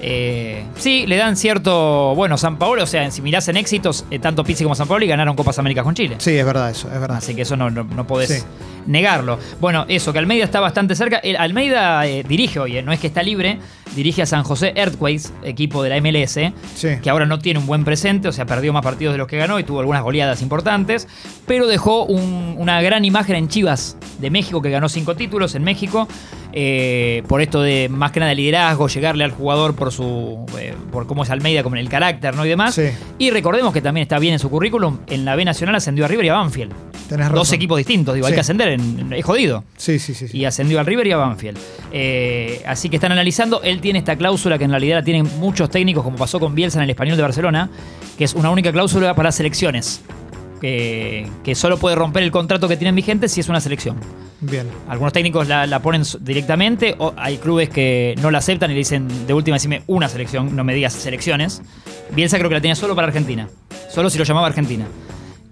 Eh, 0.00 0.64
sí, 0.76 1.06
le 1.06 1.16
dan 1.16 1.36
cierto. 1.36 2.14
Bueno, 2.14 2.36
San 2.38 2.56
Paolo, 2.56 2.84
o 2.84 2.86
sea, 2.86 3.10
si 3.10 3.20
mirás 3.22 3.48
en 3.48 3.56
éxitos, 3.56 4.04
eh, 4.10 4.18
tanto 4.18 4.44
Pizzi 4.44 4.62
como 4.64 4.74
San 4.74 4.86
Paolo 4.88 5.04
y 5.04 5.08
ganaron 5.08 5.34
Copas 5.34 5.58
Américas 5.58 5.84
con 5.84 5.94
Chile. 5.94 6.16
Sí, 6.18 6.36
es 6.36 6.46
verdad 6.46 6.70
eso, 6.70 6.88
es 6.92 7.00
verdad. 7.00 7.16
Así 7.18 7.34
que 7.34 7.42
eso 7.42 7.56
no, 7.56 7.70
no, 7.70 7.84
no 7.84 8.06
podés 8.06 8.28
Sí. 8.30 8.42
negarlo. 8.86 9.38
Bueno, 9.60 9.84
eso, 9.88 10.12
que 10.12 10.18
Almeida 10.20 10.44
está 10.44 10.60
bastante 10.60 10.94
cerca. 10.94 11.18
El- 11.18 11.36
Almeida 11.36 12.06
eh, 12.06 12.22
dirige 12.22 12.60
hoy, 12.60 12.76
eh, 12.78 12.82
no 12.82 12.92
es 12.92 13.00
que 13.00 13.08
está 13.08 13.22
libre, 13.22 13.58
dirige 13.94 14.22
a 14.22 14.26
San 14.26 14.42
José 14.44 14.72
Earthquakes, 14.76 15.30
equipo 15.44 15.82
de 15.82 15.88
la 15.90 15.96
MLS, 16.00 16.52
Sí. 16.74 16.88
que 17.02 17.10
ahora 17.10 17.26
no 17.26 17.38
tiene 17.38 17.58
un 17.60 17.66
buen 17.66 17.84
presente, 17.84 18.28
o 18.28 18.32
sea, 18.32 18.46
perdió 18.46 18.72
más 18.72 18.82
partidos 18.82 19.14
de 19.14 19.18
los 19.18 19.26
que 19.26 19.36
ganó 19.36 19.58
y 19.58 19.64
tuvo 19.64 19.80
algunas 19.80 20.02
goleadas 20.02 20.42
importantes, 20.42 21.08
pero 21.46 21.66
dejó 21.66 22.04
un- 22.04 22.54
una 22.58 22.80
gran 22.82 23.04
imagen 23.04 23.36
en 23.36 23.48
Chivas 23.48 23.96
de 24.20 24.30
México, 24.30 24.62
que 24.62 24.70
ganó 24.70 24.88
cinco 24.88 25.16
títulos 25.16 25.54
en 25.54 25.64
México, 25.64 26.06
eh, 26.52 27.22
por 27.28 27.40
esto 27.42 27.60
de 27.62 27.88
más 27.88 28.10
que 28.12 28.20
nada 28.20 28.34
liderazgo, 28.34 28.88
llegarle 28.88 29.24
al 29.24 29.30
jugador 29.32 29.74
por 29.74 29.92
su 29.92 30.46
eh, 30.58 30.74
por 30.90 31.06
cómo 31.06 31.22
es 31.22 31.30
Almeida, 31.30 31.62
como 31.62 31.76
en 31.76 31.80
el 31.80 31.88
carácter, 31.88 32.34
¿no? 32.34 32.44
Y 32.46 32.48
demás. 32.48 32.74
Sí. 32.74 32.88
Y 33.18 33.30
recordemos 33.30 33.72
que 33.72 33.82
también 33.82 34.02
está 34.02 34.18
bien 34.18 34.32
en 34.34 34.38
su 34.38 34.48
currículum, 34.50 34.98
en 35.08 35.24
la 35.24 35.36
B 35.36 35.44
Nacional 35.44 35.74
ascendió 35.74 36.04
a 36.04 36.08
River 36.08 36.24
y 36.24 36.28
a 36.30 36.34
Banfield. 36.34 36.72
Tenés 37.08 37.26
razón. 37.26 37.36
Dos 37.36 37.52
equipos 37.52 37.78
distintos, 37.78 38.14
digo, 38.14 38.26
hay 38.26 38.34
que 38.34 38.40
ascender, 38.40 38.68
en- 38.68 39.12
es 39.12 39.24
jodido. 39.24 39.64
Sí, 39.76 39.98
sí, 39.98 40.14
sí. 40.14 40.28
sí. 40.28 40.36
Y 40.38 40.44
ascendió 40.46 40.78
al 40.80 40.86
River 40.86 41.06
y 41.06 41.12
a 41.12 41.16
Banfield. 41.18 41.58
Eh, 41.92 42.62
así 42.66 42.88
que 42.88 42.96
están 42.96 43.12
analizando. 43.12 43.62
Tiene 43.78 44.00
esta 44.00 44.16
cláusula 44.16 44.58
que 44.58 44.64
en 44.64 44.70
realidad 44.70 44.96
la 44.96 45.02
tienen 45.02 45.28
muchos 45.38 45.70
técnicos, 45.70 46.04
como 46.04 46.16
pasó 46.16 46.40
con 46.40 46.54
Bielsa 46.54 46.78
en 46.78 46.84
el 46.84 46.90
Español 46.90 47.16
de 47.16 47.22
Barcelona, 47.22 47.70
que 48.16 48.24
es 48.24 48.34
una 48.34 48.50
única 48.50 48.72
cláusula 48.72 49.14
para 49.14 49.32
selecciones. 49.32 50.02
Que, 50.60 51.28
que 51.44 51.54
solo 51.54 51.78
puede 51.78 51.94
romper 51.94 52.24
el 52.24 52.32
contrato 52.32 52.66
que 52.66 52.76
tienen 52.76 52.96
vigente 52.96 53.28
si 53.28 53.38
es 53.38 53.48
una 53.48 53.60
selección. 53.60 53.96
Bien. 54.40 54.66
Algunos 54.88 55.12
técnicos 55.12 55.46
la, 55.46 55.68
la 55.68 55.80
ponen 55.80 56.02
directamente, 56.20 56.96
o 56.98 57.14
hay 57.16 57.38
clubes 57.38 57.68
que 57.68 58.16
no 58.20 58.32
la 58.32 58.38
aceptan 58.38 58.70
y 58.70 58.74
le 58.74 58.78
dicen, 58.78 59.26
de 59.26 59.34
última, 59.34 59.54
decime 59.54 59.82
una 59.86 60.08
selección, 60.08 60.56
no 60.56 60.64
me 60.64 60.74
digas 60.74 60.94
selecciones. 60.94 61.62
Bielsa 62.10 62.38
creo 62.38 62.48
que 62.48 62.56
la 62.56 62.60
tenía 62.60 62.74
solo 62.74 62.96
para 62.96 63.06
Argentina, 63.06 63.48
solo 63.88 64.10
si 64.10 64.18
lo 64.18 64.24
llamaba 64.24 64.48
Argentina. 64.48 64.86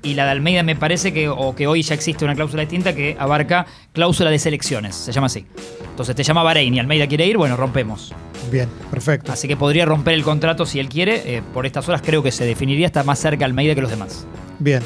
Y 0.06 0.14
la 0.14 0.24
de 0.24 0.30
Almeida 0.30 0.62
me 0.62 0.76
parece 0.76 1.12
que, 1.12 1.28
o 1.28 1.56
que 1.56 1.66
hoy 1.66 1.82
ya 1.82 1.94
existe 1.94 2.24
una 2.24 2.36
cláusula 2.36 2.62
distinta 2.62 2.94
que 2.94 3.16
abarca 3.18 3.66
cláusula 3.92 4.30
de 4.30 4.38
selecciones, 4.38 4.94
se 4.94 5.10
llama 5.10 5.26
así. 5.26 5.44
Entonces 5.90 6.14
te 6.14 6.22
llama 6.22 6.44
Bahrein 6.44 6.72
y 6.74 6.78
Almeida 6.78 7.08
quiere 7.08 7.26
ir, 7.26 7.36
bueno, 7.36 7.56
rompemos. 7.56 8.14
Bien, 8.52 8.68
perfecto. 8.88 9.32
Así 9.32 9.48
que 9.48 9.56
podría 9.56 9.84
romper 9.84 10.14
el 10.14 10.22
contrato 10.22 10.64
si 10.64 10.78
él 10.78 10.88
quiere. 10.88 11.36
eh, 11.38 11.42
por 11.52 11.66
estas 11.66 11.88
horas 11.88 12.02
creo 12.04 12.22
que 12.22 12.30
se 12.30 12.44
definiría, 12.44 12.86
está 12.86 13.02
más 13.02 13.18
cerca 13.18 13.44
Almeida 13.44 13.74
que 13.74 13.80
los 13.80 13.90
demás. 13.90 14.28
Bien. 14.60 14.80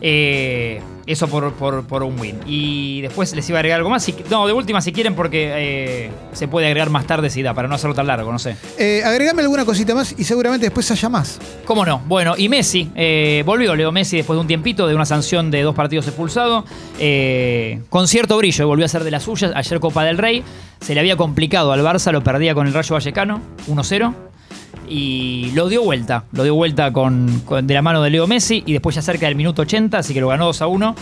Eh, 0.00 0.80
eso 1.06 1.28
por, 1.28 1.52
por- 1.52 1.84
por 1.86 2.02
un 2.02 2.18
win. 2.18 2.36
Y 2.46 3.00
después 3.00 3.32
les 3.34 3.48
iba 3.48 3.58
a 3.58 3.60
agregar 3.60 3.78
algo 3.78 3.90
más. 3.90 4.02
Si- 4.02 4.14
no, 4.28 4.46
de 4.46 4.52
última 4.52 4.80
si 4.80 4.92
quieren 4.92 5.14
porque 5.14 5.52
eh, 5.54 6.10
se 6.32 6.48
puede 6.48 6.66
agregar 6.66 6.90
más 6.90 7.06
tarde 7.06 7.30
si 7.30 7.42
da, 7.42 7.54
para 7.54 7.68
no 7.68 7.76
hacerlo 7.76 7.94
tan 7.94 8.08
largo, 8.08 8.32
no 8.32 8.38
sé. 8.40 8.56
Eh, 8.76 9.02
agregame 9.04 9.42
alguna 9.42 9.64
cosita 9.64 9.94
más 9.94 10.14
y 10.18 10.24
seguramente 10.24 10.66
después 10.66 10.90
haya 10.90 11.08
más. 11.08 11.38
¿Cómo 11.64 11.84
no? 11.86 12.00
Bueno, 12.06 12.34
y 12.36 12.48
Messi, 12.48 12.90
eh, 12.96 13.42
volvió 13.46 13.76
Leo 13.76 13.92
Messi 13.92 14.16
después 14.16 14.36
de 14.36 14.40
un 14.40 14.46
tiempito, 14.48 14.86
de 14.88 14.94
una 14.96 15.06
sanción 15.06 15.50
de 15.52 15.62
dos 15.62 15.74
partidos 15.76 16.06
expulsado, 16.08 16.64
con 17.88 18.08
cierto 18.08 18.36
brillo, 18.36 18.66
volvió 18.66 18.84
a 18.84 18.88
ser 18.88 19.04
de 19.04 19.10
las 19.12 19.22
suyas, 19.22 19.52
ayer 19.54 19.78
Copa 19.80 20.04
del 20.04 20.18
Rey, 20.18 20.42
se 20.80 20.94
le 20.94 21.00
había 21.00 21.16
complicado 21.16 21.72
al 21.72 21.80
Barça, 21.82 22.10
lo 22.12 22.22
perdía 22.24 22.54
con 22.54 22.66
el 22.66 22.74
Rayo 22.74 22.94
Vallecano, 22.94 23.40
1-0, 23.68 24.12
y 24.88 25.50
lo 25.54 25.68
dio 25.68 25.82
vuelta, 25.82 26.24
lo 26.32 26.44
dio 26.44 26.54
vuelta 26.54 26.92
con, 26.92 27.42
con- 27.44 27.66
de 27.66 27.74
la 27.74 27.82
mano 27.82 28.02
de 28.02 28.10
Leo 28.10 28.26
Messi, 28.26 28.62
y 28.66 28.72
después 28.72 28.94
ya 28.94 29.02
cerca 29.02 29.26
del 29.26 29.34
minuto 29.34 29.62
80, 29.62 29.98
así 29.98 30.14
que 30.14 30.20
lo 30.20 30.28
ganó 30.28 30.48
2-1. 30.50 30.94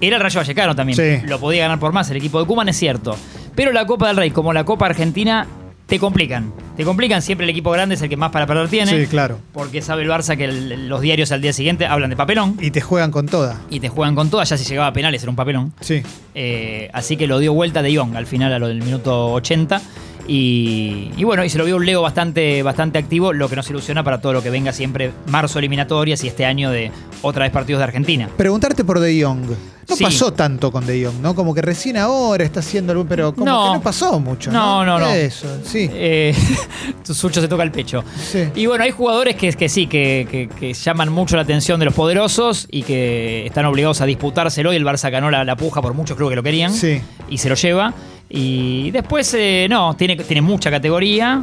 Era 0.00 0.16
el 0.16 0.22
Rayo 0.22 0.40
Vallecano 0.40 0.74
también, 0.74 0.96
Sí. 0.96 1.26
lo 1.26 1.38
podía 1.38 1.62
ganar 1.62 1.78
por 1.78 1.92
más 1.92 2.10
el 2.10 2.16
equipo 2.16 2.40
de 2.40 2.46
Cuman, 2.46 2.68
es 2.68 2.76
cierto. 2.76 3.16
Pero 3.54 3.72
la 3.72 3.86
Copa 3.86 4.08
del 4.08 4.16
Rey, 4.16 4.30
como 4.32 4.52
la 4.52 4.64
Copa 4.64 4.86
Argentina, 4.86 5.46
te 5.86 5.98
complican. 5.98 6.52
Te 6.76 6.84
complican, 6.84 7.20
siempre 7.22 7.44
el 7.44 7.50
equipo 7.50 7.70
grande 7.70 7.94
es 7.96 8.02
el 8.02 8.08
que 8.08 8.16
más 8.16 8.30
para 8.30 8.46
perder 8.46 8.68
tiene. 8.68 8.98
Sí, 9.02 9.06
claro. 9.06 9.38
Porque 9.52 9.82
sabe 9.82 10.02
el 10.02 10.08
Barça 10.10 10.36
que 10.38 10.44
el- 10.46 10.88
los 10.88 11.02
diarios 11.02 11.30
al 11.32 11.42
día 11.42 11.52
siguiente 11.52 11.84
hablan 11.86 12.08
de 12.10 12.16
papelón 12.16 12.56
Y 12.60 12.70
te 12.70 12.80
juegan 12.80 13.10
con 13.10 13.26
toda. 13.26 13.60
y 13.70 13.78
te 13.80 13.88
juegan 13.90 14.14
con 14.14 14.30
todas. 14.30 14.48
Ya 14.48 14.56
si 14.56 14.64
llegaba 14.64 14.88
a 14.88 14.92
penales 14.92 15.22
era 15.22 15.28
un 15.30 15.36
papelón. 15.36 15.72
Sí. 15.80 16.02
Eh, 16.34 16.88
así 16.94 17.16
que 17.18 17.26
lo 17.26 17.38
dio 17.38 17.52
vuelta 17.52 17.82
de 17.82 17.94
Jong 17.94 18.16
al 18.16 18.26
final 18.26 18.52
a 18.54 18.58
lo 18.58 18.68
del 18.68 18.82
minuto 18.82 19.32
80. 19.34 19.82
Y, 20.26 21.10
bueno, 21.24 21.44
y 21.44 21.48
se 21.48 21.58
lo 21.58 21.64
vio 21.64 21.76
un 21.76 21.86
Leo 21.86 22.02
bastante, 22.02 22.62
bastante 22.62 22.98
activo, 22.98 23.32
lo 23.32 23.48
que 23.48 23.56
nos 23.56 23.68
ilusiona 23.70 24.04
para 24.04 24.20
todo 24.20 24.32
lo 24.32 24.42
que 24.42 24.50
venga 24.50 24.72
siempre 24.72 25.12
marzo 25.26 25.58
eliminatorias 25.58 26.22
y 26.24 26.28
este 26.28 26.44
año 26.44 26.70
de 26.70 26.90
otra 27.22 27.44
vez 27.44 27.52
partidos 27.52 27.80
de 27.80 27.84
Argentina. 27.84 28.28
Preguntarte 28.36 28.84
por 28.84 29.00
De 29.00 29.22
Jong. 29.22 29.50
No 29.88 29.96
Sí. 29.96 30.04
pasó 30.04 30.32
tanto 30.32 30.70
con 30.70 30.86
De 30.86 31.04
Jong, 31.04 31.20
¿no? 31.20 31.34
Como 31.34 31.52
que 31.54 31.60
recién 31.60 31.96
ahora 31.96 32.44
está 32.44 32.60
haciendo 32.60 32.92
algo, 32.92 33.04
pero 33.04 33.32
como 33.34 33.44
No. 33.46 33.66
que 33.72 33.78
no 33.78 33.82
pasó 33.82 34.20
mucho. 34.20 34.50
No, 34.52 34.84
No, 34.84 34.98
no, 34.98 35.06
no. 35.06 35.10
Eso, 35.12 35.46
sí. 35.64 35.88
Eh, 35.92 36.34
Sucho 37.04 37.40
se 37.40 37.48
toca 37.48 37.62
el 37.64 37.72
pecho. 37.72 38.04
Sí. 38.16 38.44
Y 38.54 38.66
bueno, 38.66 38.84
hay 38.84 38.90
jugadores 38.92 39.34
que, 39.36 39.52
que 39.52 39.68
sí, 39.68 39.86
que, 39.88 40.26
que- 40.30 40.48
que 40.48 40.72
llaman 40.72 41.10
mucho 41.10 41.34
la 41.36 41.42
atención 41.42 41.78
de 41.80 41.86
los 41.86 41.94
poderosos 41.94 42.66
y 42.70 42.82
que 42.84 43.44
están 43.46 43.64
obligados 43.66 44.00
a 44.00 44.06
disputárselo 44.06 44.72
y 44.72 44.76
el 44.76 44.84
Barça 44.84 45.10
ganó 45.10 45.30
la, 45.30 45.44
la 45.44 45.56
puja 45.56 45.82
por 45.82 45.94
muchos 45.94 46.16
creo 46.16 46.28
que 46.28 46.36
lo 46.36 46.42
querían 46.42 46.72
Sí. 46.72 47.00
y 47.28 47.38
se 47.38 47.48
lo 47.48 47.54
lleva. 47.56 47.92
Y 48.30 48.90
después, 48.92 49.34
eh, 49.34 49.66
no, 49.68 49.94
tiene, 49.96 50.16
tiene 50.16 50.40
mucha 50.42 50.70
categoría, 50.70 51.42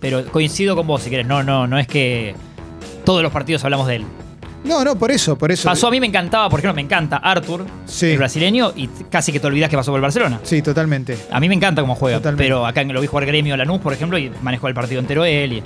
pero 0.00 0.24
coincido 0.26 0.74
con 0.76 0.86
vos 0.86 1.02
si 1.02 1.10
querés. 1.10 1.26
No, 1.26 1.42
no, 1.42 1.66
no 1.66 1.78
es 1.78 1.86
que 1.86 2.34
todos 3.04 3.22
los 3.22 3.32
partidos 3.32 3.64
hablamos 3.64 3.86
de 3.88 3.96
él. 3.96 4.04
No, 4.64 4.84
no, 4.84 4.96
por 4.96 5.10
eso, 5.10 5.36
por 5.36 5.50
eso. 5.50 5.68
Pasó 5.68 5.88
a 5.88 5.90
mí 5.90 5.98
me 5.98 6.06
encantaba, 6.06 6.48
por 6.48 6.60
ejemplo, 6.60 6.74
me 6.76 6.82
encanta 6.82 7.16
Arthur, 7.16 7.66
Sí. 7.84 8.10
el 8.12 8.18
brasileño, 8.18 8.72
y 8.76 8.86
t- 8.86 9.06
casi 9.10 9.32
que 9.32 9.40
te 9.40 9.46
olvidas 9.48 9.68
que 9.68 9.76
pasó 9.76 9.90
por 9.90 9.98
el 9.98 10.02
Barcelona. 10.02 10.38
Sí, 10.44 10.62
totalmente. 10.62 11.18
A 11.32 11.40
mí 11.40 11.48
me 11.48 11.54
encanta 11.56 11.82
cómo 11.82 11.94
juega, 11.96 12.18
Totalmente. 12.18 12.44
pero 12.44 12.64
acá 12.64 12.84
lo 12.84 13.00
vi 13.00 13.06
jugar 13.08 13.26
Gremio 13.26 13.56
Lanús, 13.56 13.80
por 13.80 13.92
ejemplo, 13.92 14.18
y 14.18 14.30
manejó 14.42 14.68
el 14.68 14.74
partido 14.74 15.00
entero 15.00 15.24
él. 15.24 15.52
y- 15.54 15.62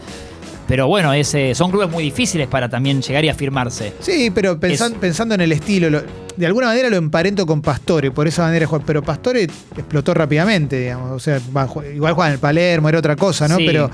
pero 0.67 0.89
bueno, 0.89 1.13
es, 1.13 1.33
eh, 1.35 1.55
son 1.55 1.71
clubes 1.71 1.89
muy 1.89 2.03
difíciles 2.03 2.49
para 2.49 2.69
también 2.69 3.01
llegar 3.01 3.25
y 3.25 3.29
afirmarse. 3.29 3.93
Sí, 4.01 4.33
pero 4.35 4.59
pensan- 4.59 4.95
Es- 4.95 4.99
pensando 4.99 5.35
en 5.37 5.43
el 5.43 5.53
estilo, 5.53 5.89
lo- 5.91 6.03
de 6.37 6.45
alguna 6.47 6.67
manera 6.67 6.91
lo 6.91 6.97
emparento 6.97 7.47
con 7.47 7.63
Pastore, 7.63 8.11
por 8.11 8.27
esa 8.27 8.43
manera 8.43 8.61
de 8.61 8.67
jugar. 8.67 8.83
Pero 8.85 9.01
Pastore 9.01 9.45
explotó 9.45 10.13
rápidamente, 10.13 10.81
digamos. 10.81 11.13
O 11.13 11.21
sea, 11.21 11.39
va, 11.57 11.69
ju- 11.69 11.95
igual 11.95 12.15
juega 12.15 12.29
en 12.31 12.33
el 12.35 12.41
Palermo, 12.41 12.89
era 12.89 12.99
otra 12.99 13.15
cosa, 13.15 13.47
¿no? 13.47 13.59
Sí. 13.59 13.65
Pero, 13.65 13.89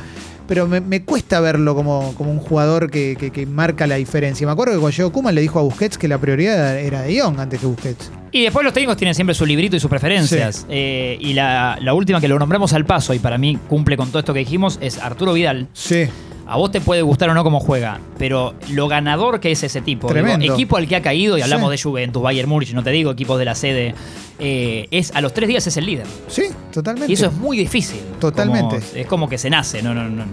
pero 0.46 0.66
me, 0.66 0.80
me 0.80 1.02
cuesta 1.04 1.40
verlo 1.40 1.74
como, 1.74 2.14
como 2.16 2.30
un 2.30 2.38
jugador 2.38 2.90
que, 2.90 3.16
que- 3.18 3.30
que 3.30 3.46
marca 3.46 3.86
la 3.86 3.96
diferencia. 3.96 4.46
Me 4.46 4.52
acuerdo 4.52 4.74
que 4.74 4.80
cuando 4.80 4.96
llegó 4.96 5.12
Kuman 5.12 5.34
le 5.34 5.40
dijo 5.40 5.58
a 5.58 5.62
Busquets 5.62 5.98
que 5.98 6.08
la 6.08 6.18
prioridad 6.18 6.78
era 6.78 7.02
de 7.02 7.20
Jong 7.20 7.38
antes 7.40 7.60
que 7.60 7.66
Busquets. 7.66 8.10
Y 8.32 8.42
después 8.44 8.64
los 8.64 8.72
técnicos 8.72 8.96
tienen 8.96 9.14
siempre 9.14 9.34
su 9.34 9.44
librito 9.44 9.76
y 9.76 9.80
sus 9.80 9.90
preferencias. 9.90 10.66
Eh, 10.70 11.18
y 11.20 11.34
la, 11.34 11.78
la 11.80 11.92
última 11.94 12.20
que 12.20 12.28
lo 12.28 12.38
nombramos 12.38 12.72
al 12.72 12.84
paso, 12.86 13.12
y 13.14 13.18
para 13.18 13.36
mí 13.38 13.58
cumple 13.68 13.96
con 13.96 14.08
todo 14.08 14.20
esto 14.20 14.32
que 14.32 14.40
dijimos, 14.40 14.78
es 14.80 14.98
Arturo 14.98 15.34
Vidal. 15.34 15.68
Sí, 15.74 16.06
A 16.46 16.56
vos 16.56 16.70
te 16.70 16.80
puede 16.80 17.02
gustar 17.02 17.30
o 17.30 17.34
no 17.34 17.44
cómo 17.44 17.60
juega, 17.60 18.00
pero 18.18 18.54
lo 18.70 18.88
ganador 18.88 19.40
que 19.40 19.52
es 19.52 19.62
ese 19.62 19.80
tipo. 19.80 20.08
Tremendo. 20.08 20.38
Digo, 20.40 20.54
equipo 20.54 20.76
al 20.76 20.86
que 20.88 20.96
ha 20.96 21.02
caído, 21.02 21.38
y 21.38 21.42
hablamos 21.42 21.70
Sí. 21.70 21.76
de 21.76 21.82
Juventus, 21.82 22.22
Bayern 22.22 22.48
Múnich, 22.48 22.72
no 22.74 22.82
te 22.82 22.90
digo 22.90 23.10
equipos 23.12 23.38
de 23.38 23.44
la 23.44 23.54
sede, 23.54 23.94
eh, 24.38 24.88
es 24.90 25.12
a 25.14 25.20
los 25.20 25.32
tres 25.32 25.48
días 25.48 25.66
es 25.66 25.76
el 25.76 25.86
líder. 25.86 26.06
sí, 26.28 26.44
totalmente. 26.72 27.10
Y 27.10 27.14
eso 27.14 27.26
es 27.26 27.32
muy 27.32 27.56
difícil. 27.56 28.00
Totalmente. 28.20 28.76
Como- 28.80 28.96
es 28.96 29.06
como 29.06 29.28
que 29.28 29.38
se 29.38 29.50
nace, 29.50 29.82
no, 29.82 29.94
no, 29.94 30.08
no. 30.08 30.24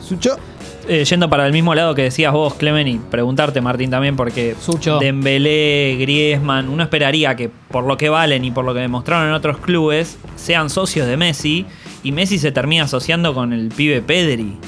Sucho, 0.00 0.36
Eh, 0.86 1.02
yendo 1.06 1.30
para 1.30 1.46
el 1.46 1.52
mismo 1.54 1.74
lado 1.74 1.94
que 1.94 2.02
decías 2.02 2.30
vos, 2.34 2.52
Clemen, 2.56 2.86
y 2.86 2.98
preguntarte, 2.98 3.62
Martín, 3.62 3.88
también, 3.88 4.16
porque 4.16 4.54
Sucho. 4.60 4.98
Dembélé, 4.98 5.96
Griezmann, 5.98 6.68
uno 6.68 6.82
esperaría 6.82 7.34
que 7.36 7.48
por 7.48 7.84
lo 7.84 7.96
que 7.96 8.10
valen 8.10 8.44
y 8.44 8.50
por 8.50 8.66
lo 8.66 8.74
que 8.74 8.80
demostraron 8.80 9.28
en 9.28 9.32
otros 9.34 9.56
clubes, 9.56 10.18
sean 10.36 10.68
socios 10.68 11.06
de 11.06 11.16
Messi, 11.16 11.64
y 12.02 12.12
Messi 12.12 12.38
se 12.38 12.52
termina 12.52 12.84
asociando 12.84 13.32
con 13.32 13.54
el 13.54 13.68
pibe 13.70 14.02
Pedri. 14.02 14.58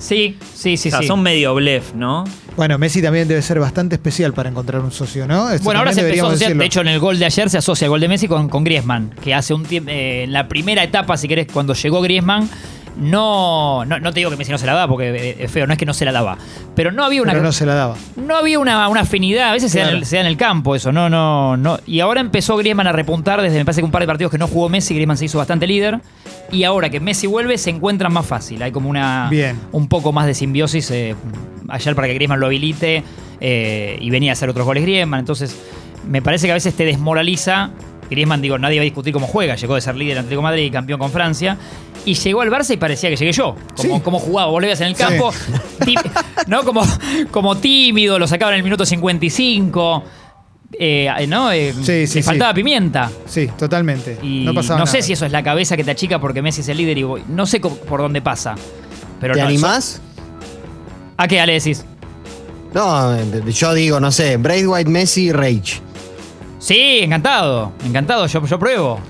Sí, 0.00 0.36
sí, 0.54 0.76
sí, 0.76 0.88
o 0.88 0.90
sea, 0.90 1.00
sí. 1.00 1.06
son 1.06 1.22
medio 1.22 1.54
blef, 1.54 1.94
¿no? 1.94 2.24
bueno, 2.56 2.76
Messi 2.76 3.00
también 3.00 3.26
debe 3.26 3.40
ser 3.40 3.58
bastante 3.58 3.94
especial 3.94 4.34
para 4.34 4.50
encontrar 4.50 4.82
un 4.82 4.92
socio, 4.92 5.26
¿no? 5.26 5.48
Bueno, 5.62 5.80
ahora 5.80 5.94
se 5.94 6.00
empezó 6.00 6.24
a 6.24 6.28
asociar, 6.28 6.48
decirlo. 6.48 6.60
de 6.60 6.66
hecho 6.66 6.80
en 6.82 6.88
el 6.88 6.98
gol 6.98 7.18
de 7.18 7.24
ayer 7.24 7.48
se 7.48 7.56
asocia 7.56 7.86
el 7.86 7.88
gol 7.90 8.00
de 8.00 8.08
Messi 8.08 8.28
con, 8.28 8.50
con 8.50 8.64
Griezmann, 8.64 9.14
que 9.22 9.32
hace 9.32 9.54
un 9.54 9.64
tiempo, 9.64 9.90
eh, 9.90 10.24
en 10.24 10.32
la 10.34 10.46
primera 10.46 10.82
etapa, 10.82 11.16
si 11.16 11.26
querés, 11.26 11.46
cuando 11.50 11.72
llegó 11.72 12.02
Griezmann, 12.02 12.50
no, 12.96 13.84
no, 13.84 13.98
no 14.00 14.12
te 14.12 14.20
digo 14.20 14.30
que 14.30 14.36
Messi 14.36 14.50
no 14.52 14.58
se 14.58 14.66
la 14.66 14.74
daba, 14.74 14.88
porque 14.88 15.10
eh, 15.10 15.36
es 15.40 15.50
feo, 15.50 15.66
no 15.66 15.72
es 15.72 15.78
que 15.78 15.86
no 15.86 15.94
se 15.94 16.04
la 16.04 16.12
daba, 16.12 16.36
pero 16.74 16.92
no 16.92 17.04
había 17.04 17.22
una, 17.22 17.32
pero 17.32 17.42
no 17.42 17.52
se 17.52 17.64
la 17.66 17.74
daba. 17.74 17.96
no 18.16 18.36
había 18.36 18.58
una, 18.58 18.88
una 18.88 19.00
afinidad, 19.00 19.50
a 19.50 19.52
veces 19.52 19.72
se, 19.72 19.78
da 19.78 19.84
en 19.84 19.88
Claro. 19.90 19.98
el, 19.98 20.06
se 20.06 20.16
da 20.16 20.22
en 20.22 20.26
el 20.28 20.36
campo 20.36 20.74
eso, 20.74 20.92
no, 20.92 21.08
no, 21.08 21.56
no. 21.56 21.78
Y 21.86 22.00
ahora 22.00 22.20
empezó 22.20 22.56
Griezmann 22.56 22.86
a 22.86 22.92
repuntar 22.92 23.40
desde 23.42 23.58
me 23.58 23.64
parece 23.64 23.80
que 23.80 23.84
un 23.86 23.90
par 23.90 24.02
de 24.02 24.06
partidos 24.06 24.30
que 24.32 24.38
no 24.38 24.48
jugó 24.48 24.68
Messi, 24.68 24.94
Griezmann 24.94 25.16
se 25.16 25.24
hizo 25.26 25.38
bastante 25.38 25.66
líder. 25.66 26.00
Y 26.52 26.64
ahora 26.64 26.90
que 26.90 26.98
Messi 27.00 27.26
vuelve, 27.28 27.56
se 27.58 27.70
encuentran 27.70 28.12
más 28.12 28.26
fácil. 28.26 28.60
Hay 28.62 28.72
como 28.72 28.90
una 28.90 29.28
Bien. 29.30 29.56
un 29.72 29.86
poco 29.88 30.12
más 30.12 30.26
de 30.26 30.34
simbiosis 30.34 30.90
eh, 30.90 31.14
ayer 31.68 31.94
para 31.94 32.08
que 32.08 32.14
Griezmann 32.14 32.40
lo 32.40 32.46
habilite 32.46 33.04
eh, 33.40 33.96
y 34.00 34.10
venía 34.10 34.32
a 34.32 34.34
hacer 34.34 34.48
otros 34.48 34.66
goles 34.66 34.82
Griezmann. 34.82 35.20
Entonces, 35.20 35.56
me 36.08 36.20
parece 36.22 36.46
que 36.46 36.50
a 36.50 36.54
veces 36.54 36.74
te 36.74 36.84
desmoraliza. 36.84 37.70
Griezmann, 38.10 38.42
digo, 38.42 38.58
nadie 38.58 38.78
va 38.78 38.82
a 38.82 38.84
discutir 38.84 39.12
cómo 39.12 39.28
juega. 39.28 39.54
Llegó 39.54 39.76
de 39.76 39.80
ser 39.80 39.94
líder 39.94 40.14
en 40.14 40.18
Atlético 40.18 40.40
de 40.40 40.42
Madrid 40.42 40.64
y 40.64 40.70
campeón 40.72 40.98
con 40.98 41.12
Francia. 41.12 41.56
Y 42.04 42.14
llegó 42.14 42.40
al 42.40 42.50
Barça 42.50 42.72
y 42.72 42.76
parecía 42.78 43.10
que 43.10 43.16
llegué 43.16 43.32
yo. 43.32 43.54
Como, 43.76 43.96
Sí. 43.96 44.00
como 44.02 44.18
jugaba, 44.18 44.58
veías 44.58 44.80
en 44.80 44.88
el 44.88 44.96
Sí. 44.96 45.02
campo. 45.02 45.32
tí- 45.84 45.94
¿no? 46.46 46.62
Como, 46.64 46.82
como 47.30 47.56
tímido, 47.58 48.18
lo 48.18 48.26
sacaban 48.26 48.54
en 48.54 48.58
el 48.58 48.64
minuto 48.64 48.86
55. 48.86 50.02
Eh, 50.78 51.08
¿no? 51.28 51.50
Eh, 51.52 51.72
Sí, 51.74 51.82
sí, 51.82 51.92
le 51.92 52.06
sí. 52.06 52.22
faltaba 52.22 52.54
pimienta. 52.54 53.10
Sí, 53.26 53.48
totalmente. 53.58 54.18
Y 54.22 54.44
no 54.44 54.52
no, 54.52 54.60
pasaba 54.60 54.86
sé 54.86 54.98
nada. 54.98 55.06
si 55.06 55.12
eso 55.12 55.26
es 55.26 55.32
la 55.32 55.42
cabeza 55.42 55.76
que 55.76 55.84
te 55.84 55.90
achica 55.90 56.18
porque 56.20 56.40
Messi 56.42 56.60
es 56.62 56.68
el 56.68 56.76
líder 56.78 56.96
y 56.98 57.02
voy- 57.02 57.22
no 57.28 57.44
sé 57.44 57.60
por 57.60 58.00
dónde 58.00 58.22
pasa. 58.22 58.54
Pero 59.20 59.34
¿Te 59.34 59.40
no, 59.40 59.46
animás? 59.48 60.00
¿A 61.16 61.28
qué, 61.28 61.40
Ale, 61.40 61.52
decís? 61.54 61.84
No, 62.72 63.16
yo 63.50 63.74
digo, 63.74 63.98
no 64.00 64.12
sé, 64.12 64.36
Braithwaite, 64.36 64.88
Messi, 64.88 65.32
Rage. 65.32 65.80
Sí, 66.60 67.00
encantado. 67.02 67.72
Encantado, 67.84 68.26
yo, 68.28 68.46
yo 68.46 68.58
pruebo. 68.58 69.00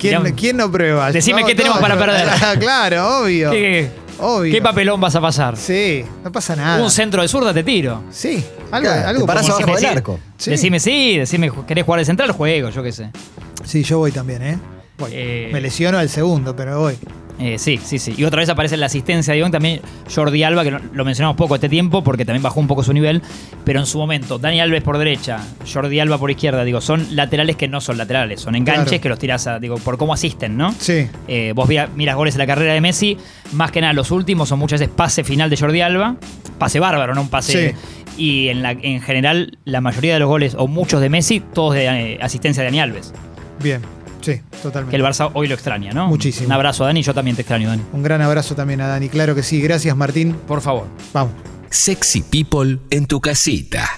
¿Quién, 0.00 0.56
no 0.56 0.70
prueba? 0.70 1.12
Decime 1.12 1.42
No, 1.42 1.46
qué 1.46 1.54
tenemos 1.54 1.76
no, 1.80 1.82
para 1.86 1.98
perder. 1.98 2.28
claro, 2.58 3.20
obvio. 3.22 3.50
¿Qué, 3.50 3.88
Obvio. 4.18 4.52
qué 4.52 4.60
papelón 4.60 5.00
vas 5.00 5.14
a 5.16 5.20
pasar? 5.20 5.56
Sí, 5.56 6.04
no 6.24 6.30
pasa 6.32 6.54
nada. 6.56 6.82
Un 6.82 6.90
centro 6.90 7.22
de 7.22 7.28
zurda 7.28 7.54
te 7.54 7.62
tiro. 7.62 8.02
Sí, 8.10 8.44
algo, 8.70 8.88
Claro, 8.90 9.08
algo 9.08 9.26
parás 9.26 9.48
abajo 9.48 9.74
del 9.76 9.84
arco. 9.86 10.20
Sí. 10.36 10.50
Decime 10.50 10.78
sí, 10.80 11.16
decime, 11.18 11.50
¿querés 11.66 11.84
jugar 11.84 12.00
de 12.00 12.04
central? 12.04 12.32
Juego, 12.32 12.70
yo 12.70 12.82
qué 12.82 12.92
sé. 12.92 13.10
Sí, 13.64 13.82
yo 13.82 13.98
voy 13.98 14.12
también, 14.12 14.42
¿eh? 14.42 14.58
Voy. 14.98 15.10
Eh, 15.14 15.48
Me 15.52 15.60
lesiono 15.60 15.98
al 15.98 16.08
segundo, 16.10 16.54
pero 16.54 16.80
voy. 16.80 16.98
Eh, 17.40 17.58
sí, 17.58 17.80
sí, 17.82 17.98
sí. 17.98 18.14
Y 18.18 18.24
otra 18.24 18.40
vez 18.40 18.50
aparece 18.50 18.76
la 18.76 18.84
asistencia 18.86 19.32
de 19.32 19.38
Iván, 19.38 19.50
también 19.50 19.80
Jordi 20.14 20.42
Alba, 20.42 20.62
que 20.62 20.70
lo 20.92 21.04
mencionamos 21.06 21.36
poco 21.38 21.54
este 21.54 21.70
tiempo 21.70 22.04
porque 22.04 22.26
también 22.26 22.42
bajó 22.42 22.60
un 22.60 22.66
poco 22.66 22.82
su 22.82 22.92
nivel, 22.92 23.22
pero 23.64 23.80
en 23.80 23.86
su 23.86 23.96
momento, 23.98 24.38
Dani 24.38 24.60
Alves 24.60 24.82
por 24.82 24.98
derecha, 24.98 25.38
Jordi 25.72 26.00
Alba 26.00 26.18
por 26.18 26.30
izquierda, 26.30 26.64
digo, 26.64 26.82
son 26.82 27.16
laterales 27.16 27.56
que 27.56 27.66
no 27.66 27.80
son 27.80 27.96
laterales, 27.96 28.42
son 28.42 28.56
enganches 28.56 28.88
Claro. 28.88 29.02
que 29.02 29.08
los 29.08 29.18
tirás 29.18 29.46
a, 29.46 29.58
digo, 29.58 29.76
por 29.78 29.96
cómo 29.96 30.12
asisten, 30.12 30.56
¿no? 30.58 30.72
Sí. 30.78 31.06
Eh, 31.28 31.52
vos 31.54 31.66
miras 31.96 32.14
goles 32.16 32.34
en 32.34 32.40
la 32.40 32.46
carrera 32.46 32.74
de 32.74 32.80
Messi, 32.82 33.16
más 33.52 33.70
que 33.72 33.80
nada 33.80 33.94
los 33.94 34.10
últimos 34.10 34.48
son 34.50 34.58
muchas 34.58 34.80
veces 34.80 34.94
pase 34.94 35.24
final 35.24 35.48
de 35.48 35.56
Jordi 35.56 35.80
Alba, 35.80 36.16
pase 36.58 36.78
bárbaro, 36.78 37.14
no 37.14 37.22
un 37.22 37.28
pase. 37.30 37.70
Sí. 37.70 37.76
Y 38.18 38.48
en, 38.48 38.60
la, 38.62 38.72
en 38.72 39.00
general, 39.00 39.56
la 39.64 39.80
mayoría 39.80 40.12
de 40.12 40.20
los 40.20 40.28
goles, 40.28 40.54
o 40.58 40.66
muchos 40.66 41.00
de 41.00 41.08
Messi, 41.08 41.40
todos 41.40 41.72
de 41.74 41.86
eh, 41.86 42.18
asistencia 42.20 42.62
de 42.62 42.66
Dani 42.66 42.80
Alves. 42.80 43.14
Bien. 43.62 43.80
Sí, 44.20 44.32
Que 44.50 44.58
totalmente. 44.62 44.96
el 44.96 45.02
Barça 45.02 45.30
hoy 45.34 45.48
lo 45.48 45.54
extraña, 45.54 45.92
¿no? 45.92 46.06
Muchísimo. 46.08 46.46
Un 46.46 46.52
abrazo, 46.52 46.84
Dani, 46.84 47.02
yo 47.02 47.12
también 47.14 47.36
te 47.36 47.42
extraño, 47.42 47.68
Dani. 47.68 47.82
Un 47.92 48.02
gran 48.02 48.20
abrazo 48.22 48.54
también 48.54 48.80
a 48.80 48.86
Dani. 48.86 49.08
Claro 49.08 49.34
que 49.34 49.42
sí. 49.42 49.60
Gracias, 49.60 49.96
Martín. 49.96 50.34
Por 50.46 50.60
favor. 50.60 50.86
Vamos. 51.12 51.32
Sexy 51.70 52.22
People 52.22 52.78
en 52.90 53.06
tu 53.06 53.20
casita. 53.20 53.88